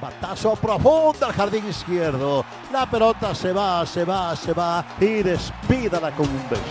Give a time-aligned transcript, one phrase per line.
[0.00, 2.44] Batazo profundo al jardín izquierdo.
[2.72, 6.62] La pelota se va, se va, se va y despídala con un beso.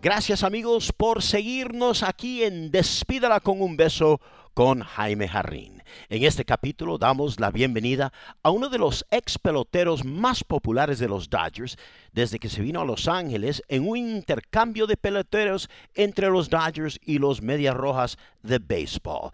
[0.00, 4.20] Gracias amigos por seguirnos aquí en Despídala con un beso
[4.54, 5.82] con Jaime Jarrín.
[6.08, 11.08] En este capítulo damos la bienvenida a uno de los ex peloteros más populares de
[11.08, 11.78] los Dodgers
[12.12, 16.98] desde que se vino a Los Ángeles en un intercambio de peloteros entre los Dodgers
[17.04, 19.30] y los Medias Rojas de béisbol.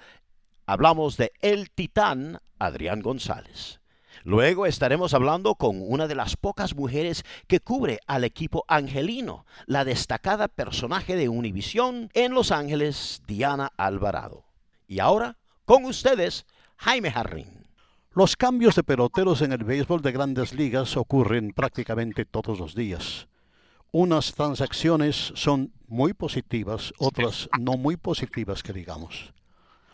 [0.69, 3.81] Hablamos de el titán Adrián González.
[4.23, 9.87] Luego estaremos hablando con una de las pocas mujeres que cubre al equipo angelino, la
[9.87, 14.45] destacada personaje de Univisión en Los Ángeles, Diana Alvarado.
[14.87, 16.45] Y ahora, con ustedes,
[16.77, 17.67] Jaime Jarrín.
[18.13, 23.27] Los cambios de peloteros en el béisbol de grandes ligas ocurren prácticamente todos los días.
[23.91, 29.33] Unas transacciones son muy positivas, otras no muy positivas que digamos.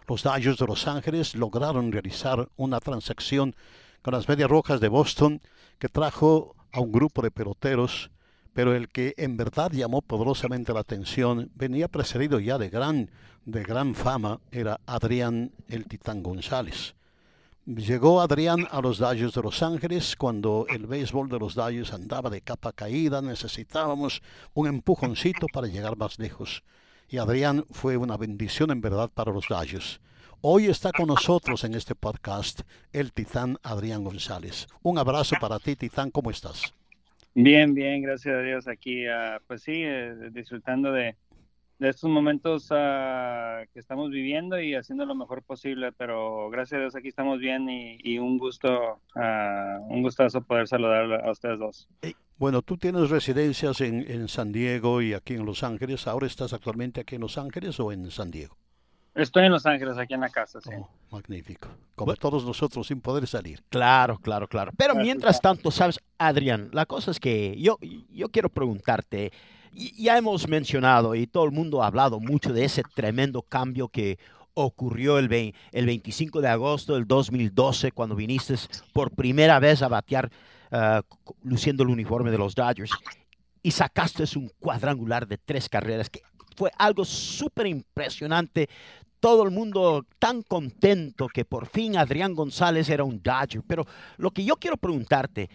[0.06, 3.56] Los Dodgers de Los Ángeles lograron realizar una transacción
[4.02, 5.40] con las Medias Rojas de Boston
[5.78, 8.10] que trajo a un grupo de peloteros,
[8.52, 13.10] pero el que en verdad llamó poderosamente la atención venía precedido ya de gran,
[13.46, 16.94] de gran fama, era Adrián el Titán González.
[17.64, 22.28] Llegó Adrián a los Dodgers de Los Ángeles cuando el béisbol de los Dodgers andaba
[22.28, 24.20] de capa caída, necesitábamos
[24.52, 26.62] un empujoncito para llegar más lejos
[27.08, 30.00] y Adrián fue una bendición en verdad para los Dodgers.
[30.40, 32.60] Hoy está con nosotros en este podcast
[32.92, 34.66] el titán Adrián González.
[34.82, 36.74] Un abrazo para ti, titán, ¿cómo estás?
[37.34, 41.16] Bien, bien, gracias a Dios aquí, uh, pues sí, eh, disfrutando de,
[41.78, 46.80] de, estos momentos uh, que estamos viviendo y haciendo lo mejor posible, pero gracias a
[46.80, 51.58] Dios aquí estamos bien y, y un gusto, uh, un gustazo poder saludar a ustedes
[51.58, 51.88] dos.
[52.36, 56.06] Bueno, tú tienes residencias en, en, San Diego y aquí en Los Ángeles.
[56.06, 58.56] ¿Ahora estás actualmente aquí en Los Ángeles o en San Diego?
[59.14, 60.70] Estoy en Los Ángeles, aquí en la casa, sí.
[60.76, 61.68] Oh, magnífico.
[61.94, 63.62] Como bueno, todos nosotros sin poder salir.
[63.68, 64.72] Claro, claro, claro.
[64.76, 67.78] Pero mientras tanto, sabes, Adrián, la cosa es que yo,
[68.10, 69.32] yo quiero preguntarte,
[69.74, 74.18] ya hemos mencionado y todo el mundo ha hablado mucho de ese tremendo cambio que
[74.54, 78.54] ocurrió el, el 25 de agosto del 2012 cuando viniste
[78.92, 80.30] por primera vez a batear
[80.70, 81.00] uh,
[81.42, 82.92] luciendo el uniforme de los Dodgers
[83.62, 86.20] y sacaste un cuadrangular de tres carreras que
[86.56, 88.68] fue algo súper impresionante.
[89.18, 93.62] Todo el mundo tan contento que por fin Adrián González era un Dodger.
[93.66, 93.86] Pero
[94.18, 95.48] lo que yo quiero preguntarte,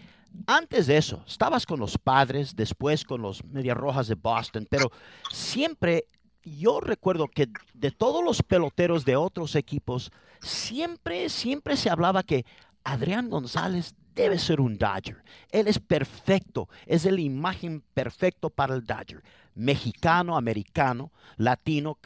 [0.46, 4.90] antes de eso, estabas con los padres, después con los Medias Rojas de Boston, pero
[5.30, 6.06] siempre
[6.44, 10.10] yo recuerdo que de todos los peloteros de otros equipos,
[10.40, 12.44] siempre, siempre se hablaba que
[12.84, 15.22] Adrián González debe ser un Dodger.
[15.50, 19.22] Él es perfecto, es la imagen perfecto para el Dodger.
[19.54, 21.98] Mexicano, americano, latino,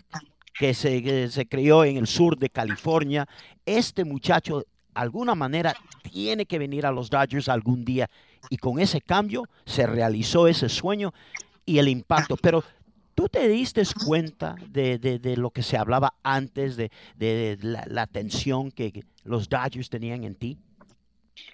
[0.59, 3.27] que se, que se crió en el sur de California.
[3.67, 8.09] Este muchacho, alguna manera, tiene que venir a los Dodgers algún día.
[8.51, 11.13] Y con ese cambio se realizó ese sueño
[11.67, 12.37] y el impacto.
[12.37, 12.63] Pero
[13.15, 17.85] ¿Tú te diste cuenta de, de, de, lo que se hablaba antes, de, de la,
[17.87, 20.59] la, atención que los Dodgers tenían en ti?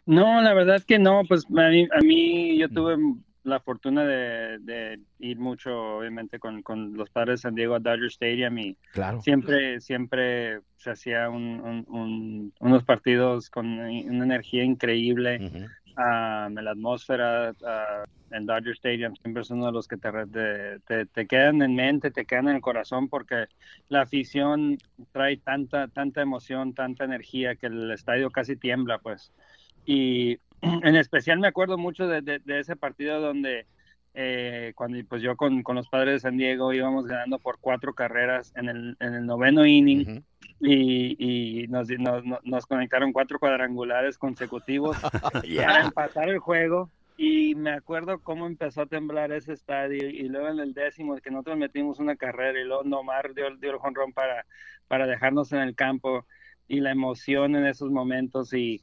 [0.07, 2.97] No, la verdad que no, pues a mí, a mí yo tuve
[3.43, 8.07] la fortuna de, ir mucho, obviamente, con, con, los padres de San Diego a Dodger
[8.07, 9.21] Stadium y claro.
[9.23, 15.39] siempre, siempre se hacía un, un, un, unos partidos con una energía increíble.
[15.41, 16.49] Uh -huh.
[16.49, 20.11] um, la atmósfera uh, en Dodger Stadium siempre es uno de los que te,
[20.87, 23.47] te, te, quedan en mente, te quedan en el corazón porque
[23.89, 24.79] la afición
[25.13, 29.33] trae tanta, tanta emoción, tanta energía que el estadio casi tiembla, pues.
[29.87, 33.67] Y en especial me acuerdo mucho de, de, de ese partido donde
[34.13, 37.95] eh, cuando pues yo con, con, los padres de San Diego íbamos ganando por cuatro
[37.95, 40.25] carreras en el, en el noveno inning
[40.59, 44.97] y, y nos, nos, nos, conectaron cuatro cuadrangulares consecutivos
[45.57, 46.91] para empatar el juego.
[47.17, 51.31] Y me acuerdo cómo empezó a temblar ese estadio y luego en el décimo que
[51.31, 54.47] nosotros metimos una carrera y luego Nomar dio, dio el jonrón para,
[54.89, 56.27] para dejarnos en el campo
[56.67, 58.83] y la emoción en esos momentos y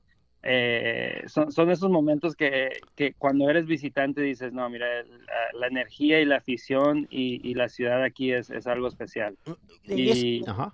[0.50, 4.88] eh, son, son, esos momentos que, que, cuando eres visitante dices, no, mira,
[5.54, 9.38] la, energía y la afición y, y, la ciudad aquí es, es algo especial.
[9.84, 10.74] Y, no,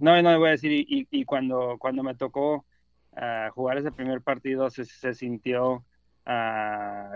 [0.00, 2.66] no, voy a decir, y, y cuando, cuando me tocó
[3.12, 5.84] uh, jugar ese primer partido se, se sintió,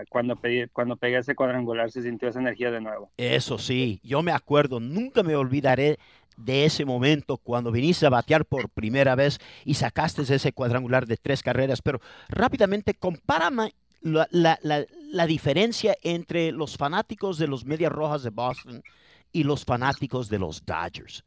[0.09, 3.11] cuando, pedí, cuando pegué ese cuadrangular, se sintió esa energía de nuevo.
[3.17, 5.99] Eso sí, yo me acuerdo, nunca me olvidaré
[6.35, 11.17] de ese momento cuando viniste a batear por primera vez y sacaste ese cuadrangular de
[11.17, 17.65] tres carreras, pero rápidamente compárame la, la, la, la, diferencia entre los fanáticos de los
[17.65, 18.81] Medias Rojas de Boston
[19.31, 21.23] y los fanáticos de los Dodgers.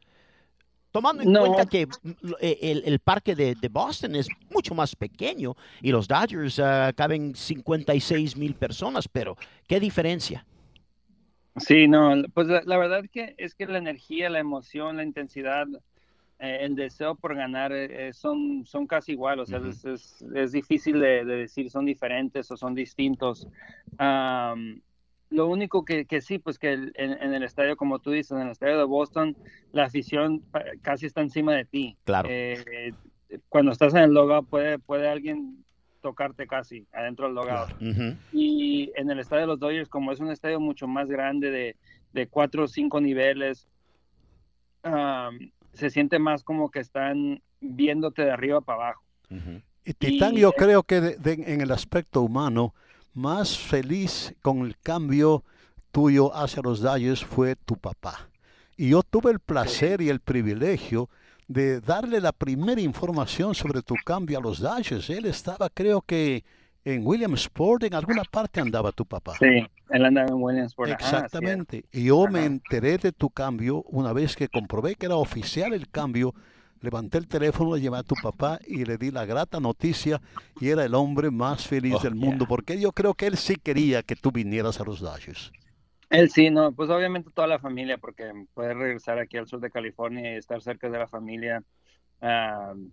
[0.92, 1.86] Tomando en cuenta que
[2.40, 6.94] eh, el, el parque de, de, Boston es mucho más pequeño y los Dodgers uh,
[6.94, 9.36] caben 56 mil personas, pero
[9.66, 10.46] ¿qué diferencia?
[11.56, 15.66] Sí, no, pues la, la, verdad que es que la energía, la emoción, la intensidad,
[16.38, 19.70] eh, el deseo por ganar eh, son, son casi igual, o sea, uh -huh.
[19.70, 23.48] es, es, es, difícil de, de, decir son diferentes o son distintos.
[23.98, 24.80] Um,
[25.30, 28.32] lo único que, que, sí, pues que el, en, en, el estadio, como tú dices,
[28.32, 29.36] en el estadio de Boston,
[29.72, 30.42] la afición
[30.82, 31.96] casi está encima de ti.
[32.04, 32.28] Claro.
[32.30, 32.92] Eh,
[33.48, 35.64] cuando estás en el logout puede, puede alguien
[36.00, 37.70] tocarte casi adentro del logout.
[37.80, 38.16] Uh -huh.
[38.32, 41.76] Y en el estadio de los Dodgers, como es un estadio mucho más grande de,
[42.12, 43.66] de cuatro o cinco niveles,
[44.84, 49.02] um, se siente más como que están viéndote de arriba para abajo.
[49.30, 49.62] Uh -huh.
[49.84, 52.74] Y Titán, y, yo eh, creo que de, de, en el aspecto humano,
[53.16, 55.42] más feliz con el cambio
[55.90, 58.28] tuyo hacia los Dodgers fue tu papá.
[58.76, 61.08] Y yo tuve el placer y el privilegio
[61.48, 65.08] de darle la primera información sobre tu cambio a los Dodgers.
[65.08, 66.44] Él estaba, creo que,
[66.84, 69.32] en Williamsport, en alguna parte andaba tu papá.
[69.38, 70.90] Sí, él andaba en Williamsport.
[70.90, 71.84] Exactamente.
[71.84, 72.00] Ah, sí.
[72.02, 72.32] Y yo Ajá.
[72.32, 76.34] me enteré de tu cambio una vez que comprobé que era oficial el cambio.
[76.86, 80.20] Levanté el teléfono, le llamé a tu papá y le di la grata noticia
[80.60, 82.48] y era el hombre más feliz oh, del mundo yeah.
[82.48, 85.50] porque yo creo que él sí quería que tú vinieras a los Dodgers.
[86.10, 89.72] Él sí, no, pues obviamente toda la familia, porque poder regresar aquí al sur de
[89.72, 91.64] California y estar cerca de la familia,
[92.22, 92.88] uh,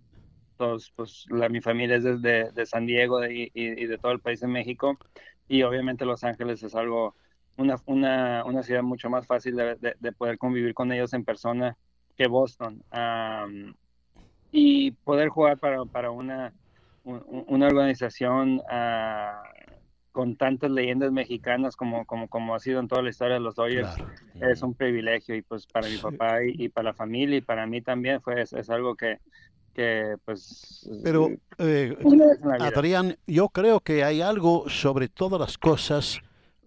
[0.56, 4.10] todos, pues la, mi familia es desde de San Diego de, y, y, de todo
[4.10, 4.98] el país de México,
[5.46, 7.14] y obviamente Los Ángeles es algo,
[7.56, 11.24] una, una, una ciudad mucho más fácil de, de, de, poder convivir con ellos en
[11.24, 11.76] persona
[12.16, 12.82] que Boston.
[12.92, 13.74] Um,
[14.56, 16.52] y poder jugar para, para una,
[17.02, 19.64] una organización uh,
[20.12, 23.56] con tantas leyendas mexicanas como, como, como ha sido en toda la historia de los
[23.56, 24.52] Dodgers, claro.
[24.52, 27.66] es un privilegio y pues para mi papá y, y, para la familia y para
[27.66, 29.18] mí también fue, es, es algo que,
[29.74, 30.88] que pues...
[31.02, 31.98] Pero, eh,
[32.60, 36.20] Adrián, yo creo que hay algo sobre todas las cosas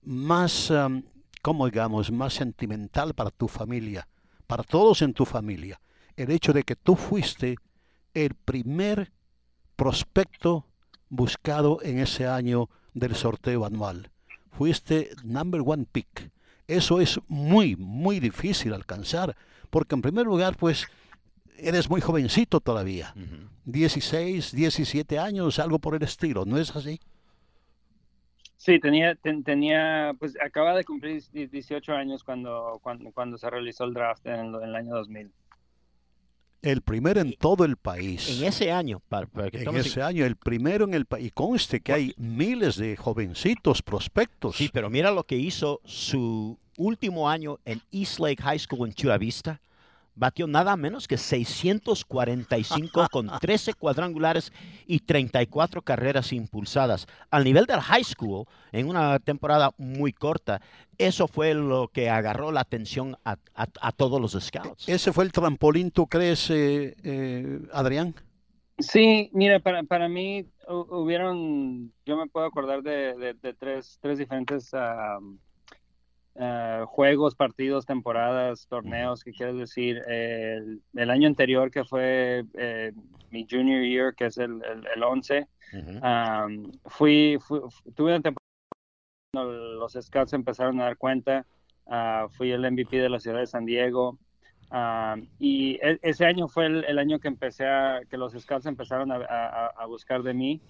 [0.04, 1.04] más, um,
[1.42, 4.06] como digamos, más sentimental para tu familia,
[4.46, 5.80] para todos en tu familia.
[6.18, 7.56] El hecho de que tú fuiste
[8.14, 9.12] el primer
[9.76, 10.66] prospecto
[11.10, 14.10] buscado en ese año del sorteo anual.
[14.52, 16.32] Fuiste number one pick.
[16.68, 19.36] Eso es muy, muy difícil alcanzar,
[19.70, 20.88] porque en primer lugar, pues,
[21.58, 23.14] eres muy jovencito todavía.
[23.16, 23.50] Uh -huh.
[23.66, 27.00] 16, 17 años, algo por el estilo, ¿no es así?
[28.58, 33.86] Sí, tenía, ten, tenía, pues acaba de cumplir 18 años cuando, cuando, cuando se realizó
[33.86, 35.32] el draft en, en el año 2000
[36.68, 38.30] el primero en todo el país.
[38.30, 41.28] En ese año, para, para que en ese año, el primero en el país.
[41.28, 44.56] Y conste que hay miles de jovencitos prospectos.
[44.56, 48.94] Sí, pero mira lo que hizo su último año en East Lake High School en
[48.94, 49.60] Chula Vista
[50.18, 54.52] batió nada menos que 645 con 13 cuadrangulares
[54.86, 57.08] y 34 carreras impulsadas.
[57.30, 60.62] Al nivel del high school, en una temporada muy corta,
[60.98, 64.90] eso fue lo que agarró la atención a, a, a todos los scouts.
[64.90, 68.16] ¿Ese fue el trampolín, tú crees, eh, eh, Adrián?
[68.80, 74.18] Sí, mira, para, para mí hubieron, yo me puedo acordar de, de, de tres, tres
[74.18, 74.74] diferentes...
[74.74, 75.38] Uh,
[76.40, 80.04] Uh, juegos, partidos, temporadas, torneos, ¿qué quieres decir?
[80.08, 82.92] El, el, año anterior que fue eh,
[83.32, 86.46] mi junior year, que es el, el, el 11, uh -huh.
[86.46, 87.60] um, fui, fui,
[87.96, 88.38] tuve una temporada
[89.34, 91.44] cuando los scouts empezaron a dar cuenta,
[91.88, 94.20] uh, fui el MVP de la ciudad de San Diego,
[95.40, 99.12] y e ese año fue el, el, año que empecé a, que los scouts empezaron
[99.12, 100.62] a, a, a buscar de mí,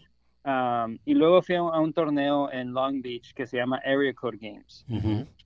[1.05, 4.85] y luego fui a un, torneo en Long Beach que se llama Area Code Games.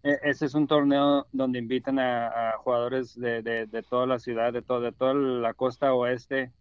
[0.04, 4.62] E, ese es un torneo donde invitan a, jugadores de, de, toda la ciudad, de,
[4.62, 6.52] todo, de toda la costa oeste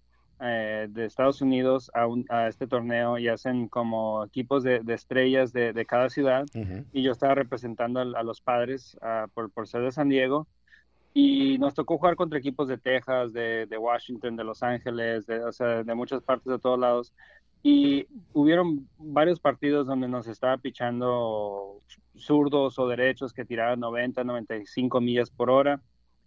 [0.40, 5.84] eh, de Estados Unidos a, a, este torneo y hacen como equipos de, estrellas de,
[5.86, 6.46] cada ciudad.
[6.92, 8.96] Y yo estaba representando a, los padres
[9.34, 10.46] por, por, ser de San Diego.
[11.12, 15.52] Y nos tocó jugar contra equipos de Texas, de, Washington, de Los Ángeles, de, o
[15.52, 17.12] sea, de muchas partes de todos lados.
[17.62, 21.82] Y hubieron varios partidos donde nos estaba pichando
[22.16, 25.82] zurdos o derechos que tiraban 90, 95 millas por hora.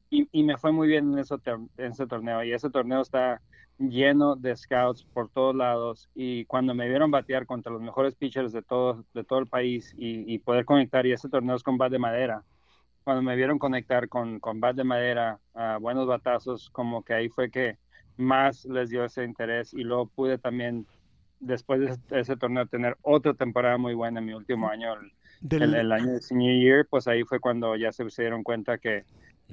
[0.09, 2.43] Y, y me fue muy bien en, eso, en ese torneo.
[2.43, 3.41] Y ese torneo está
[3.77, 8.51] lleno de scouts por todos lados y cuando me vieron batear contra los mejores pitchers
[8.51, 11.91] de todo, de todo el país y, poder conectar, y ese torneo es con bat
[11.91, 12.43] de madera,
[13.03, 17.29] cuando me vieron conectar con, con bat de madera, a buenos batazos, como que ahí
[17.29, 17.77] fue que
[18.15, 20.85] más les dio ese interés y luego pude también,
[21.45, 24.93] después de ese, torneo, tener otra temporada muy buena en mi último año,
[25.49, 29.03] el, el, año de senior year, pues ahí fue cuando ya se, dieron cuenta que,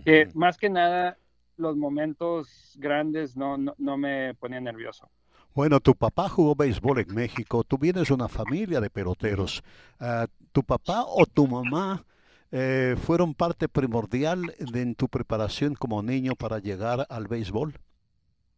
[0.05, 1.17] que más que nada
[1.57, 5.09] los momentos grandes no, no, me ponían nervioso.
[5.55, 9.63] Bueno, tu papá jugó béisbol en México, tú vienes de una familia de peloteros.
[9.99, 12.05] Ah, ¿Tu papá o tu mamá
[12.51, 17.75] eh, fueron parte primordial de, en tu preparación como niño para llegar al béisbol?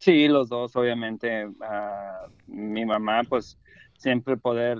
[0.02, 1.49] Sí, los dos, obviamente.
[1.61, 3.56] Ah, mi mamá, pues
[3.97, 4.78] siempre poder,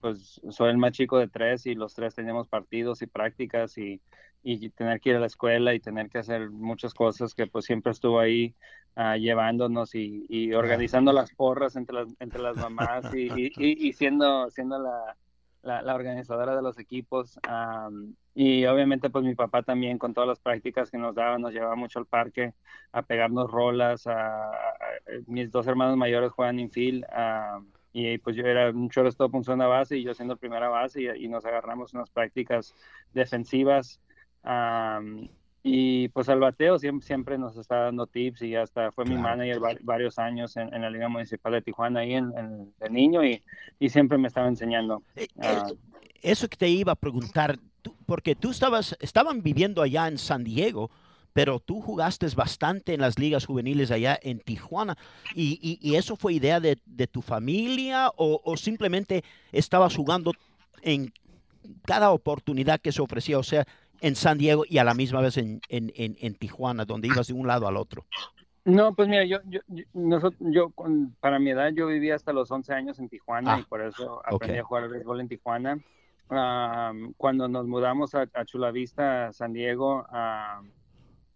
[0.00, 4.00] pues soy el más chico de tres y los tres teníamos partidos y prácticas y
[4.44, 7.64] y tener que ir a la escuela y tener que hacer muchas cosas que pues
[7.64, 8.54] siempre estuvo ahí
[8.94, 14.78] ah, llevándonos y, organizando las porras entre las, entre las mamás y, y, siendo, siendo
[14.78, 15.16] la,
[15.64, 17.38] la, organizadora de los equipos.
[18.34, 21.76] y obviamente pues mi papá también con todas las prácticas que nos daba, nos llevaba
[21.76, 22.54] mucho al parque
[22.92, 24.06] a pegarnos rolas.
[24.06, 24.50] A,
[25.26, 27.04] mis dos hermanos mayores juegan infield.
[27.92, 31.24] y pues yo era un shortstop, un zona base y yo siendo primera base y,
[31.24, 32.74] y nos agarramos unas prácticas
[33.12, 34.00] defensivas
[35.66, 39.58] y pues al bateo siempre, siempre, nos está dando tips y hasta fue mi manager
[39.80, 42.30] varios años en, la Liga Municipal de Tijuana ahí en,
[42.78, 43.42] de niño y,
[43.80, 45.02] y, siempre me estaba enseñando.
[45.16, 45.66] Eh, ah.
[46.20, 47.58] eso que te iba a preguntar,
[48.04, 50.90] porque tú estabas, estaban viviendo allá en San Diego,
[51.32, 54.98] pero tú jugaste bastante en las ligas juveniles allá en Tijuana.
[55.34, 60.32] ¿Y, y, eso fue idea de, de tu familia o, o, simplemente estabas jugando
[60.82, 61.10] en
[61.86, 63.38] cada oportunidad que se ofrecía?
[63.38, 63.66] O sea,
[64.04, 67.32] en San Diego y a la misma vez en, en, en, Tijuana, donde ibas de
[67.32, 68.04] un lado al otro?
[68.66, 69.60] No, pues mira, yo, yo,
[69.94, 70.72] nosotros, yo
[71.20, 74.20] para mi edad, yo vivía hasta los 11 años en Tijuana ah, y por eso
[74.26, 75.78] aprendí a jugar al béisbol en Tijuana.
[77.16, 80.06] cuando nos mudamos a, a Chula Vista, San Diego,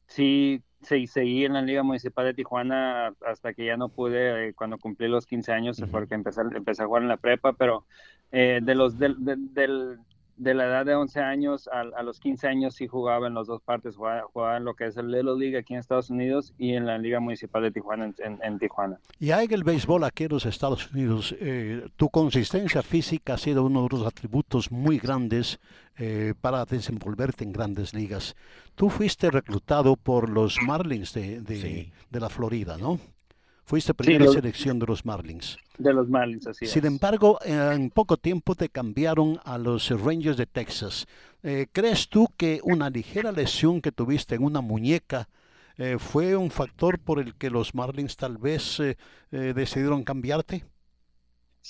[0.06, 4.54] sí, sí, seguí en la Liga Municipal de Tijuana hasta que ya no pude, eh,
[4.54, 7.86] cuando cumplí los 15 años, porque empecé, empecé a jugar en la prepa, pero
[8.30, 9.98] eh, de los del, del de
[10.38, 13.96] la edad de 11 años a, los 15 años sí jugaba en las dos partes,
[13.96, 16.98] jugaba, en lo que es el Little League aquí en Estados Unidos y en la
[16.98, 18.98] Liga Municipal de Tijuana en, Tijuana.
[19.18, 23.64] Y hay el béisbol aquí en los Estados Unidos, eh, tu consistencia física ha sido
[23.64, 25.60] uno de los atributos muy grandes
[25.98, 28.36] eh, para desenvolverte en grandes ligas.
[28.74, 33.00] Tú fuiste reclutado por los Marlins de, de la Florida, ¿no?
[33.68, 35.58] Fuiste primera selección de los Marlins.
[35.76, 40.46] De los Marlins, así Sin embargo, en poco tiempo te cambiaron a los Rangers de
[40.46, 41.06] Texas.
[41.42, 45.28] Eh, ¿Crees tú que una ligera lesión que tuviste en una muñeca
[45.76, 48.96] eh, fue un factor por el que los Marlins tal vez eh,
[49.30, 50.64] decidieron cambiarte?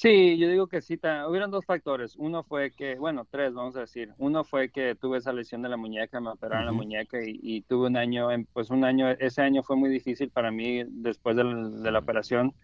[0.01, 0.97] Sí, yo digo que sí.
[1.29, 2.15] Hubieron dos factores.
[2.15, 4.15] Uno fue que, bueno, tres, vamos a decir.
[4.19, 7.89] Uno fue que tuve esa lesión de la muñeca, me operaron la muñeca y, tuve
[7.89, 11.99] un año, pues un año, ese año fue muy difícil para mí después de la,
[11.99, 12.55] operación.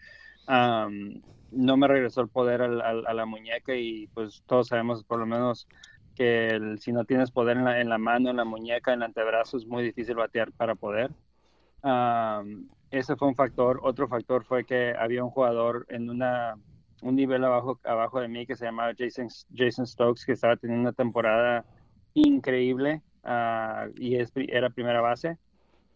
[0.46, 5.66] no me regresó el poder a, la muñeca y pues todos sabemos por lo menos
[6.14, 9.06] que si no tienes poder en la, en la, mano, en la muñeca, en el
[9.06, 11.10] antebrazo, es muy difícil batear para poder.
[12.92, 13.80] ese fue un factor.
[13.82, 16.56] Otro factor fue que había un jugador en una
[17.02, 20.88] un nivel abajo, abajo de mí que se llamaba Jason, Jason Stokes, que estaba teniendo
[20.88, 21.64] una temporada
[22.14, 25.38] increíble ah, y era primera base.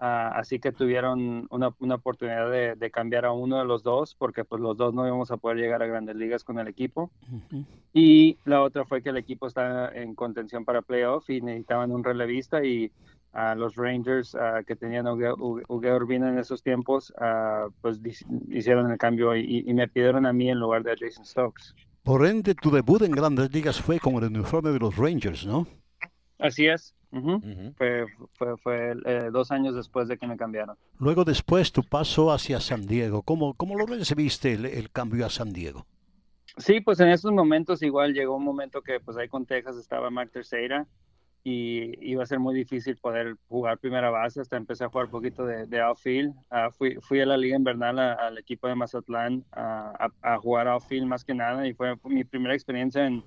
[0.00, 4.14] Ah, así que tuvieron una, una oportunidad de, de, cambiar a uno de los dos,
[4.14, 7.11] porque pues los dos no íbamos a poder llegar a grandes ligas con el equipo.
[7.93, 12.05] Y la otra fue que el equipo estaba en contención para playoff y necesitaban un
[12.05, 12.93] relevista y
[13.38, 17.12] a los Rangers que tenían a Uge Urbina en esos tiempos,
[17.80, 18.00] pues
[18.50, 21.75] hicieron el cambio y, me pidieron a mí en lugar de a Jason Stokes.
[22.02, 25.66] Por ende, tu debut en grandes ligas fue con el uniforme de los Rangers, ¿no?
[26.38, 26.95] Así es.
[27.76, 30.76] Fue, fue, fue eh, dos años después de que me cambiaron.
[30.99, 33.23] Luego después tu paso hacia San Diego.
[33.23, 35.87] ¿Cómo, cómo lo recibiste el, el cambio a San Diego?
[36.57, 40.11] Sí, pues en esos momentos igual llegó un momento que pues ahí con Texas estaba
[40.11, 40.87] Mark Terceira
[41.45, 45.12] y iba a ser muy difícil poder jugar primera base, hasta empecé a jugar un
[45.12, 46.35] poquito de, de outfield.
[46.50, 51.07] Uh, fui, fui, a la liga invernal al equipo de Mazatlán a, a, jugar outfield
[51.07, 53.25] más que nada y fue mi primera experiencia en,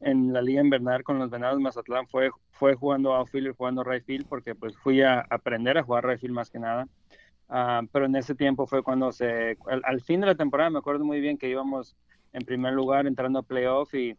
[0.00, 3.84] en la liga invernal con los Venados de Mazatlán fue, fue jugando outfield y jugando
[3.84, 6.88] right field porque pues fui a aprender a jugar right field más que nada.
[7.48, 10.78] Uh, pero en ese tiempo fue cuando se, al, al, fin de la temporada me
[10.78, 11.96] acuerdo muy bien que íbamos
[12.32, 14.16] en primer lugar entrando a playoff y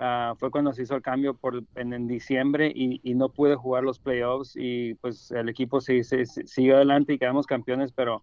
[0.00, 3.54] Uh, fue cuando se hizo el cambio por, en, en diciembre y, y, no pude
[3.54, 7.92] jugar los playoffs y pues el equipo sí, sí, sí, siguió adelante y quedamos campeones,
[7.92, 8.22] pero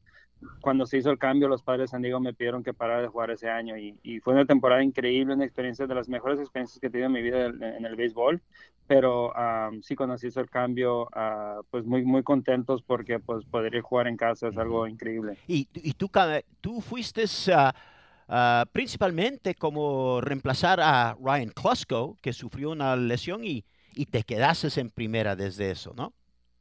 [0.60, 3.10] cuando se hizo el cambio los padres de San Diego me pidieron que parara de
[3.10, 6.80] jugar ese año y, y, fue una temporada increíble, una experiencia de las mejores experiencias
[6.80, 8.42] que he tenido en mi vida en, en el béisbol,
[8.88, 13.46] pero um, sí cuando se hizo el cambio, uh, pues muy muy contentos porque pues
[13.46, 15.38] poder jugar en casa es algo increíble.
[15.48, 16.10] Y, y tú,
[16.60, 17.26] tú fuiste...
[17.26, 17.72] Uh
[18.30, 24.82] Uh, principalmente como reemplazar a Ryan Klusko, que sufrió una lesión y, y te quedaste
[24.82, 26.14] en primera desde eso, ¿no?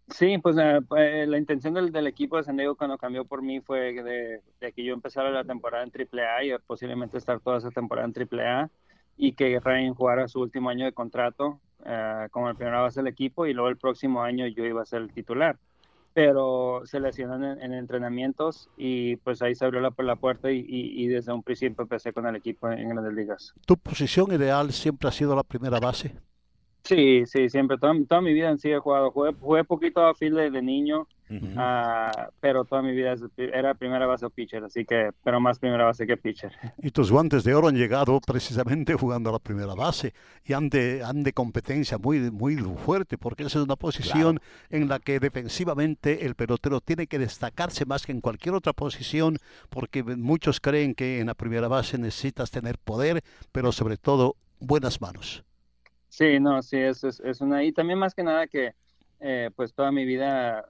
[0.09, 0.95] Sí, pues uh,
[1.27, 4.95] la intención del, equipo de San Diego cuando cambió por mí fue de, que yo
[4.95, 8.71] empezara la temporada en AAA y posiblemente estar toda esa temporada en AAA
[9.17, 13.09] y que Ryan jugara su último año de contrato uh, como el primera base del
[13.09, 15.59] equipo y luego el próximo año yo iba a ser el titular
[16.17, 20.61] pero se lesionó en, en, entrenamientos y pues ahí se abrió la, la puerta y,
[20.61, 23.53] y, y, desde un principio empecé con el equipo en, en Grandes Ligas.
[23.67, 26.15] ¿Tu posición ideal siempre ha sido la primera base?
[26.85, 30.15] Sí, sí, siempre, toda, toda mi vida en sí he jugado, jugué, jugué poquito a
[30.15, 32.29] field de, de niño, uh -huh.
[32.29, 35.85] uh, pero toda mi vida era primera base o pitcher, así que, pero más primera
[35.85, 36.53] base que pitcher.
[36.83, 40.13] Y tus guantes de oro han llegado precisamente jugando a la primera base
[40.45, 44.47] y han de, han de competencia muy, muy fuerte, porque esa es una posición claro.
[44.71, 49.39] en la que defensivamente el pelotero tiene que destacarse más que en cualquier otra posición,
[49.71, 55.01] porque muchos creen que en la primera base necesitas tener poder, pero sobre todo buenas
[55.01, 55.45] manos.
[56.09, 57.65] Sí, no, sí, es, es, es, una...
[57.65, 58.75] Y también más que nada que,
[59.21, 60.65] eh, pues toda mi vida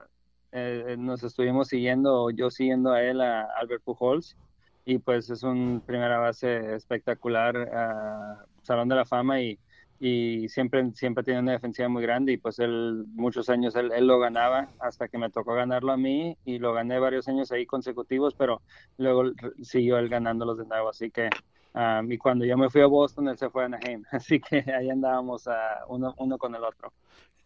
[0.51, 4.37] eh, nos estuvimos siguiendo, yo siguiendo a él, a Albert Pujols,
[4.85, 9.59] y pues es un primera base espectacular, uh, Salón de la Fama, y,
[9.99, 14.07] y siempre, siempre tiene una defensiva muy grande, y pues él, muchos años él, él,
[14.07, 17.65] lo ganaba, hasta que me tocó ganarlo a mí, y lo gané varios años ahí
[17.65, 18.61] consecutivos, pero
[18.97, 19.23] luego
[19.61, 21.29] siguió él ganándolos de nuevo, así que...
[21.73, 24.03] Um, y cuando yo me fui a Boston, él se fue a Anaheim.
[24.11, 25.51] Así que ahí andábamos uh,
[25.89, 26.91] uno, uno con el otro.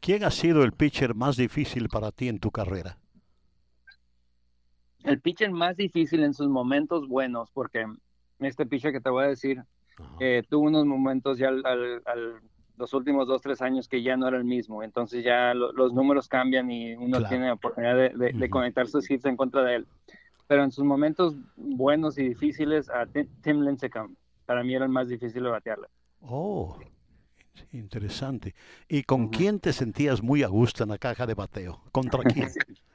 [0.02, 2.98] ¿Quién ha sido el pitcher más difícil para ti en tu carrera?
[5.04, 7.86] El pitcher más difícil en sus momentos buenos, porque
[8.40, 9.64] este pitcher que te voy a decir,
[10.20, 12.42] eh, tuvo unos momentos ya al, al, al,
[12.78, 14.84] los últimos dos, tres años que ya no era el mismo.
[14.84, 17.30] Entonces ya lo, los números cambian y uno claro.
[17.30, 18.40] tiene la oportunidad de, de, uh -huh.
[18.40, 19.88] de conectar sus hits en contra de él
[20.52, 24.14] pero en sus momentos buenos y difíciles, a Tim Lincecum,
[24.46, 25.88] para mí era el más difícil de batearle.
[26.20, 26.78] Oh,
[27.72, 28.56] interesante.
[28.88, 29.38] ¿Y con uh -huh.
[29.38, 31.82] quién te sentías muy a gusto en la caja de bateo?
[31.92, 32.50] ¿Contra quién?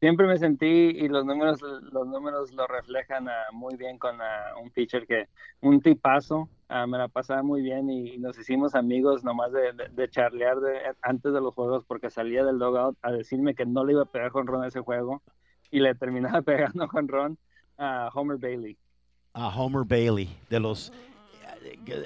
[0.00, 4.60] Siempre me sentí, y los números los números lo reflejan uh, muy bien con uh,
[4.62, 5.28] un pitcher que,
[5.62, 6.50] un tipazo,
[6.88, 10.78] me la pasaba muy bien y, nos hicimos amigos nomás de, de, de charlear de,
[11.02, 14.06] antes de los juegos porque salía del dugout a decirme que no le iba a
[14.06, 15.22] pegar con Ron ese juego
[15.70, 17.38] y le terminaba pegando con Ron
[17.78, 18.76] a Homer Bailey.
[19.32, 20.92] A Homer Bailey, de los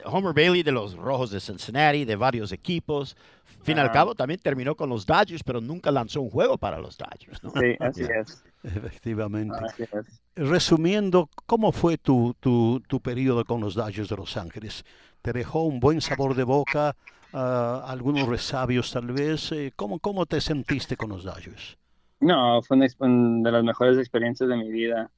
[0.04, 3.16] Homer Bailey de los Rojos de Cincinnati, de varios equipos.
[3.62, 3.84] Fin uh -huh.
[3.84, 7.42] al cabo también terminó con los Dodgers, pero nunca lanzó un juego para los Dodgers.
[7.42, 7.50] ¿no?
[7.50, 8.20] Sí, así yeah.
[8.20, 8.44] es.
[8.62, 9.56] Efectivamente.
[9.64, 10.22] Así es.
[10.36, 14.84] Resumiendo, ¿cómo fue tu, tu, tu periodo con los Dodgers de Los Ángeles?
[15.22, 16.96] ¿Te dejó un buen sabor de boca?
[17.32, 19.52] Uh, ¿Algunos resabios tal vez?
[19.52, 21.76] Eh, ¿Cómo, ¿Cómo te sentiste con los Dodgers?
[22.20, 25.10] No, fue una de las mejores experiencias de mi vida.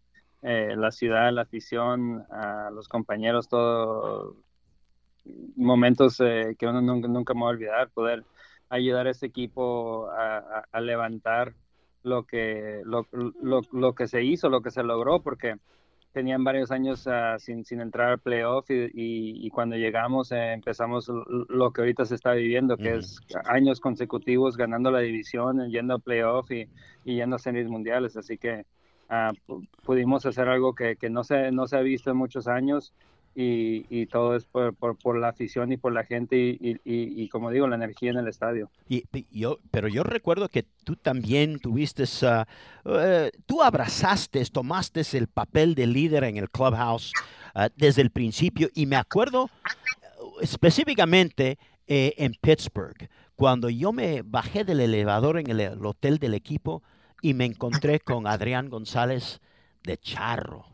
[0.42, 4.36] Eh, la ciudad, la afición, a los compañeros, todo
[5.56, 8.24] momentos eh, que uno nunca, nunca me va a olvidar, poder
[8.70, 11.54] ayudar a ese equipo a, a, a levantar
[12.02, 15.56] lo que, lo, lo, lo, que se hizo, lo que se logró, porque
[16.12, 20.52] tenían varios años uh, sin, sin entrar al playoff y, y, y cuando llegamos eh,
[20.54, 21.08] empezamos
[21.48, 22.98] lo que ahorita se está viviendo, que uh -huh.
[22.98, 26.68] es años consecutivos ganando la división, yendo al playoff y,
[27.04, 28.16] y yendo a series mundiales.
[28.16, 28.64] Así que
[29.10, 32.92] uh, pudimos hacer algo que, que, no, se, no se ha visto en muchos años
[33.34, 37.28] y, y todo es por, por, por, la afición y por la gente y, y,
[37.28, 38.70] como digo, la energía en el estadio.
[38.88, 45.28] Y, yo, pero yo recuerdo que tú también tuviste, uh, uh, tú abrazaste, tomaste el
[45.28, 47.12] papel de líder en el clubhouse
[47.54, 49.48] uh, desde el principio y me acuerdo
[50.40, 56.34] específicamente eh, en Pittsburgh, cuando yo me bajé del elevador en el, el hotel del
[56.34, 56.82] equipo
[57.22, 59.40] y me encontré con Adrián González
[59.82, 60.66] de Charro.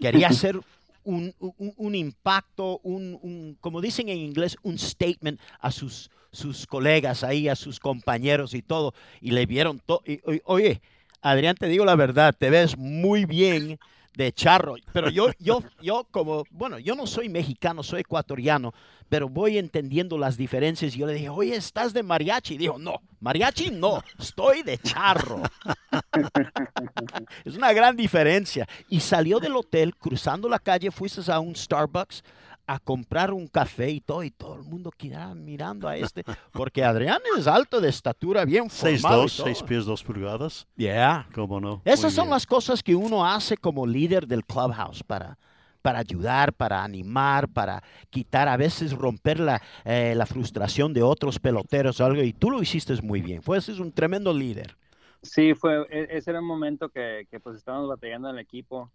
[0.00, 0.60] Quería ser
[1.04, 7.48] un, un, impacto, un, como dicen en inglés, un statement a sus, sus colegas ahí,
[7.48, 10.02] a sus compañeros y todo, y le vieron todo.
[10.44, 10.80] Oye,
[11.22, 13.78] Adrián, te digo la verdad, te ves muy bien
[14.14, 14.74] de charro.
[14.92, 18.72] Pero yo, yo, yo como, bueno, yo no soy mexicano, soy ecuatoriano,
[19.08, 20.94] pero voy entendiendo las diferencias.
[20.94, 22.54] Yo le dije, oye, ¿estás de mariachi?
[22.54, 25.42] Y dijo, no, mariachi no, estoy de charro.
[27.44, 28.68] es una gran diferencia.
[28.88, 32.22] Y salió del hotel, cruzando la calle, fuiste a un Starbucks
[32.70, 36.84] a comprar un café y todo, y todo el mundo quedaba mirando a este, porque
[36.84, 39.24] Adrián es alto de estatura, bien formado.
[39.24, 40.68] 6'2", 6 pies 2 pulgadas.
[40.76, 41.26] Yeah.
[41.34, 41.82] ¿Cómo no?
[41.84, 45.36] Esas son las cosas que uno hace como líder del clubhouse para,
[45.82, 51.40] para ayudar, para animar, para quitar, a veces romper la, eh, la frustración de otros
[51.40, 54.76] peloteros o algo, y tú lo hiciste muy bien, fuiste un tremendo líder.
[55.22, 58.92] Sí, fue, e, ese era un momento que, que pues estábamos batallando en el equipo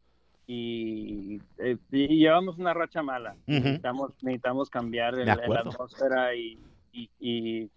[0.48, 3.36] y, eh, llevamos una racha mala.
[3.46, 6.60] necesitamos, necesitamos cambiar la atmósfera y,
[6.92, 7.70] y,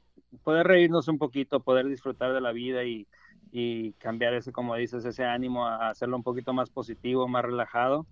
[0.44, 3.07] poder reírnos un poquito, poder disfrutar de la vida y,
[3.50, 8.07] y, cambiar ese, como dices, ese ánimo a hacerlo un poquito más positivo, más relajado.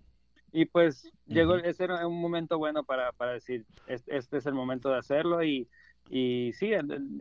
[0.53, 4.55] Y pues llegó, ese era un momento bueno para, para decir, este, este es el
[4.55, 5.69] momento de hacerlo y
[6.09, 6.71] y sí,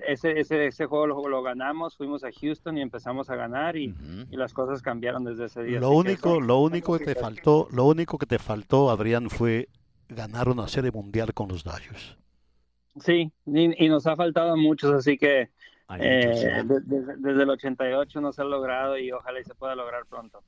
[0.08, 3.94] ese, ese, ese juego lo, ganamos, fuimos a Houston y empezamos a ganar y,
[4.30, 5.80] y las cosas cambiaron desde ese día.
[5.80, 9.70] Lo único, lo único que te faltó, lo único que te faltó, Adrián, fue
[10.08, 12.18] ganar una serie mundial con los Dodgers.
[13.00, 15.50] Sí, y, nos ha faltado muchos, así que
[16.00, 20.42] eh, desde el 88 no se ha logrado y ojalá y se pueda lograr pronto.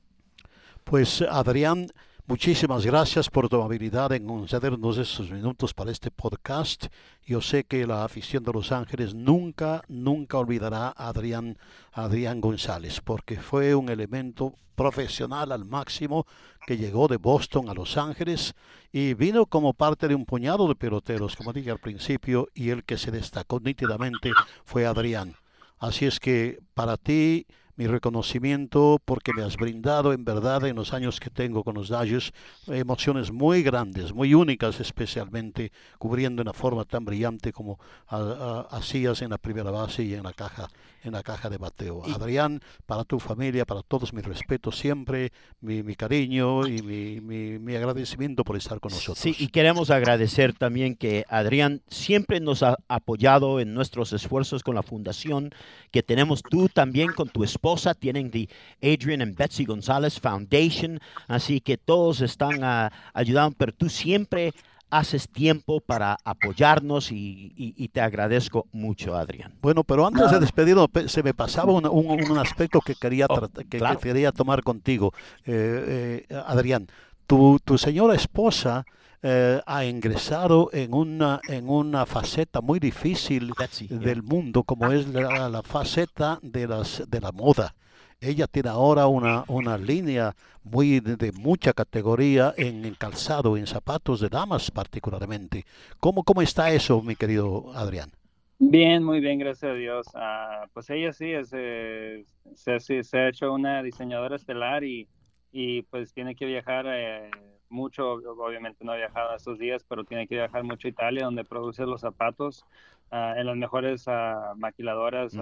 [0.84, 1.88] Pues Adrián,
[2.28, 6.88] Muchísimas gracias por tu habilidad en concedernos estos minutos para este podcast.
[7.24, 11.56] Yo sé que la afición de Los Ángeles nunca, nunca olvidará a Adrián,
[11.90, 16.26] Adrián González, porque fue un elemento profesional al máximo
[16.66, 18.52] que llegó de Boston a Los Ángeles
[18.92, 22.84] y vino como parte de un puñado de peloteros, como dije al principio, y el
[22.84, 24.32] que se destacó nítidamente
[24.66, 25.34] fue Adrián.
[25.78, 27.46] Así es que para ti
[27.78, 31.88] mi reconocimiento porque me has brindado en verdad en los años que tengo con los
[31.88, 32.32] Dodgers
[32.66, 39.30] emociones muy grandes, muy únicas especialmente, cubriendo en una forma tan brillante como hacías en
[39.30, 40.68] la primera base y en la caja
[41.02, 42.02] en la caja de bateo.
[42.04, 47.20] Adrián, para tu familia, para todos mis respetos siempre, mi, cariño y mi,
[47.58, 49.18] mi, agradecimiento por estar con nosotros.
[49.18, 54.74] Sí, y queremos agradecer también que Adrián siempre nos ha apoyado en nuestros esfuerzos con
[54.74, 55.50] la fundación
[55.90, 58.48] que tenemos tú también con tu esposa tienen the
[58.82, 64.52] Adrian and Betsy González Foundation, así que todos están uh, ayudando, pero tú siempre
[64.90, 69.54] haces tiempo para apoyarnos y, te agradezco mucho, Adrián.
[69.60, 73.80] Bueno, pero antes de despedirnos, se me pasaba un, un, aspecto que quería, oh, que,
[74.00, 75.12] quería tomar contigo,
[75.44, 76.86] eh, eh, Adrián.
[77.26, 78.86] Tu, tu señora esposa
[79.20, 83.52] eh, ha ingresado en una, en una faceta muy difícil
[83.90, 87.74] del mundo, como es la, faceta de, las, de la moda.
[88.20, 94.28] Ella tiene ahora una, una línea muy de, mucha categoría en, calzado, en zapatos de
[94.28, 95.64] damas particularmente.
[96.00, 98.10] ¿Cómo, ¿Cómo está eso, mi querido Adrián?
[98.58, 100.06] Bien, muy bien, gracias a Dios.
[100.14, 105.06] Ah, pues ella sí, es, eh, se, se, ha hecho una diseñadora estelar y,
[105.52, 107.30] y pues tiene que viajar eh,
[107.68, 111.44] mucho, obviamente no ha viajado estos días, pero tiene que viajar mucho a Italia, donde
[111.44, 112.64] produce los zapatos
[113.12, 115.36] ah, en las mejores uh, maquiladoras,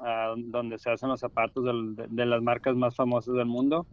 [0.00, 3.86] ah, donde se hacen los zapatos de, las marcas más famosas del mundo.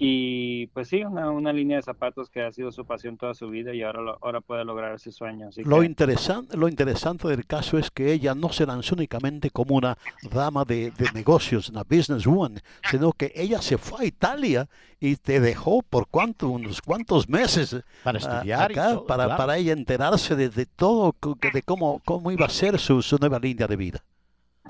[0.00, 3.50] Y pues sí, una, una, línea de zapatos que ha sido su pasión toda su
[3.50, 5.50] vida y ahora, ahora puede lograr ese sueño.
[5.64, 9.98] lo, interesante, lo interesante del caso es que ella no se lanzó únicamente como una
[10.30, 14.68] dama de, de negocios, una businesswoman, sino que ella se fue a Italia
[15.00, 20.36] y te dejó por cuánto, unos cuantos meses para estudiar acá, para, para ella enterarse
[20.36, 21.16] de, de, todo,
[21.52, 24.04] de cómo, cómo iba a ser su, su nueva línea de vida.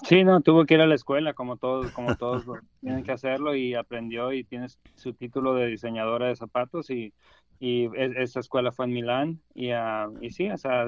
[0.04, 2.44] Sí, no, tuvo que ir a la escuela como todos, como todos
[2.80, 7.12] tienen que hacerlo y aprendió y tiene su título de diseñadora de zapatos y,
[7.60, 10.86] y esa escuela fue en Milán y, uh, y sí, o sea,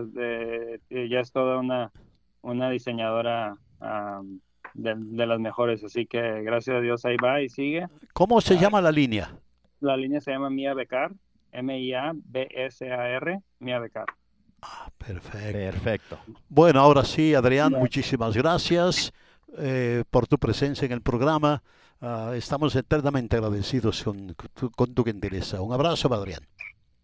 [0.91, 1.91] ya es toda una,
[2.43, 3.57] una diseñadora
[4.75, 7.87] de, de, las mejores, así que gracias a Dios ahí va y sigue.
[8.13, 9.37] ¿Cómo se llama la línea?
[9.81, 11.13] La línea se llama Mia Becar,
[11.53, 14.07] M-I-A-B-S-A-R, Mia Becar.
[14.63, 15.53] Ah, perfecto.
[15.53, 16.19] Perfecto.
[16.49, 19.13] Bueno, ahora sí, Adrián, muchísimas gracias
[19.59, 21.63] eh, por tu presencia en el programa.
[22.01, 24.35] Ah, estamos eternamente agradecidos con,
[24.77, 25.61] con tu gentileza.
[25.61, 26.41] Un abrazo, Adrián.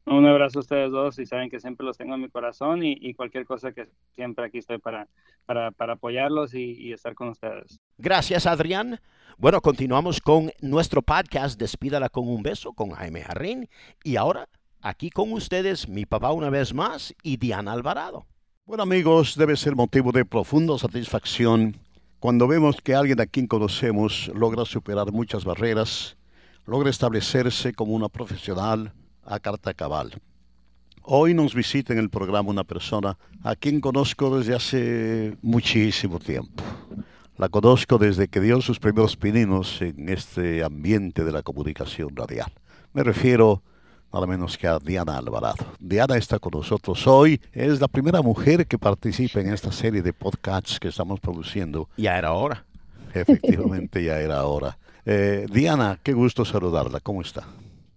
[0.07, 3.13] Un abrazo a ustedes dos y saben que siempre los tengo en mi corazón y,
[3.15, 5.09] cualquier cosa que siempre aquí estoy para,
[5.47, 7.81] para, para apoyarlos y, y, estar con ustedes.
[7.99, 9.01] Gracias, Adrián.
[9.37, 13.69] Bueno, continuamos con nuestro podcast Despídala con un beso con Jaime Jarrín
[14.05, 14.49] y ahora
[14.87, 18.25] aquí con ustedes mi papá una vez más y Diana Alvarado.
[18.65, 21.77] Bueno amigos, debe ser motivo de profunda satisfacción
[22.21, 26.17] cuando vemos que alguien a quien conocemos logra superar muchas barreras,
[26.67, 28.93] logra establecerse como una profesional
[29.25, 30.21] a carta cabal.
[31.03, 36.63] Hoy nos visita en el programa una persona a quien conozco desde hace muchísimo tiempo.
[37.39, 42.53] La conozco desde que dio sus primeros pininos en este ambiente de la comunicación radial.
[42.93, 43.63] Me refiero
[44.13, 45.65] nada menos que a Diana Alvarado.
[45.79, 47.41] Diana está con nosotros hoy.
[47.53, 51.89] Es la primera mujer que participa en esta serie de podcasts que estamos produciendo.
[51.97, 52.65] Ya era hora.
[53.15, 54.79] Efectivamente, ya era hora.
[55.05, 57.01] Eh, Diana, qué gusto saludarla.
[57.01, 57.47] ¿Cómo está?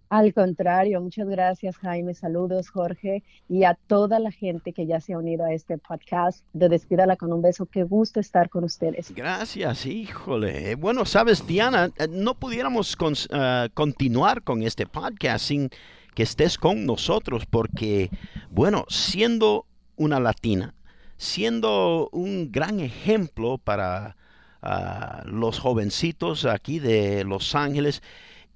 [0.09, 5.13] Al contrario, muchas gracias Jaime, saludos Jorge y a toda la gente que ya se
[5.13, 9.13] ha unido a este podcast de Despídala con un beso, qué gusto estar con ustedes.
[9.13, 10.73] Gracias, híjole.
[10.73, 12.97] Bueno, sabes Diana, eh, no pudiéramos
[13.29, 15.69] eh, continuar con este podcast sin
[16.19, 18.09] que estés con nosotros porque,
[18.49, 20.73] bueno, siendo una latina,
[21.15, 24.17] siendo un gran ejemplo para
[24.61, 28.03] ah, los jovencitos aquí de Los Ángeles,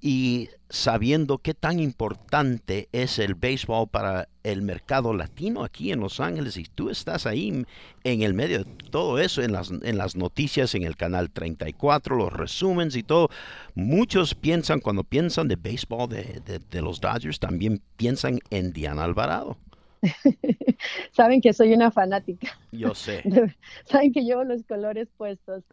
[0.06, 6.20] y sabiendo qué tan importante es el béisbol para el mercado latino aquí en Los
[6.20, 7.64] Ángeles y tú estás ahí
[8.04, 12.16] en el medio de todo eso, en las, en las noticias, en el canal 34,
[12.16, 13.30] los resúmenes y todo.
[13.74, 19.56] Muchos piensan, cuando piensan de béisbol de, de los Dodgers, también piensan en Diana Alvarado.
[21.12, 22.48] Saben que soy una fanática.
[22.72, 23.22] Yo sé.
[23.86, 25.64] Saben que llevo los colores puestos.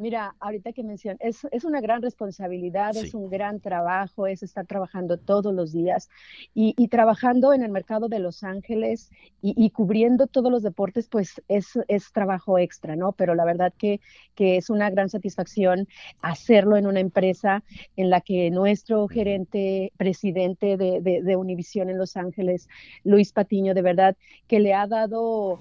[0.00, 4.66] Mira, ahorita que mencionas, es, es, una gran responsabilidad, es un gran trabajo, es estar
[4.66, 6.08] trabajando todos los días
[6.54, 9.10] y, y trabajando en el mercado de Los Ángeles
[9.42, 13.12] y, y, cubriendo todos los deportes, pues es, es trabajo extra, ¿no?
[13.12, 14.00] Pero la verdad que,
[14.34, 15.86] que, es una gran satisfacción
[16.22, 17.62] hacerlo en una empresa
[17.94, 22.70] en la que nuestro gerente, presidente de, de, de Univision en Los Ángeles,
[23.04, 24.16] Luis Patiño, de verdad,
[24.48, 25.60] que le ha dado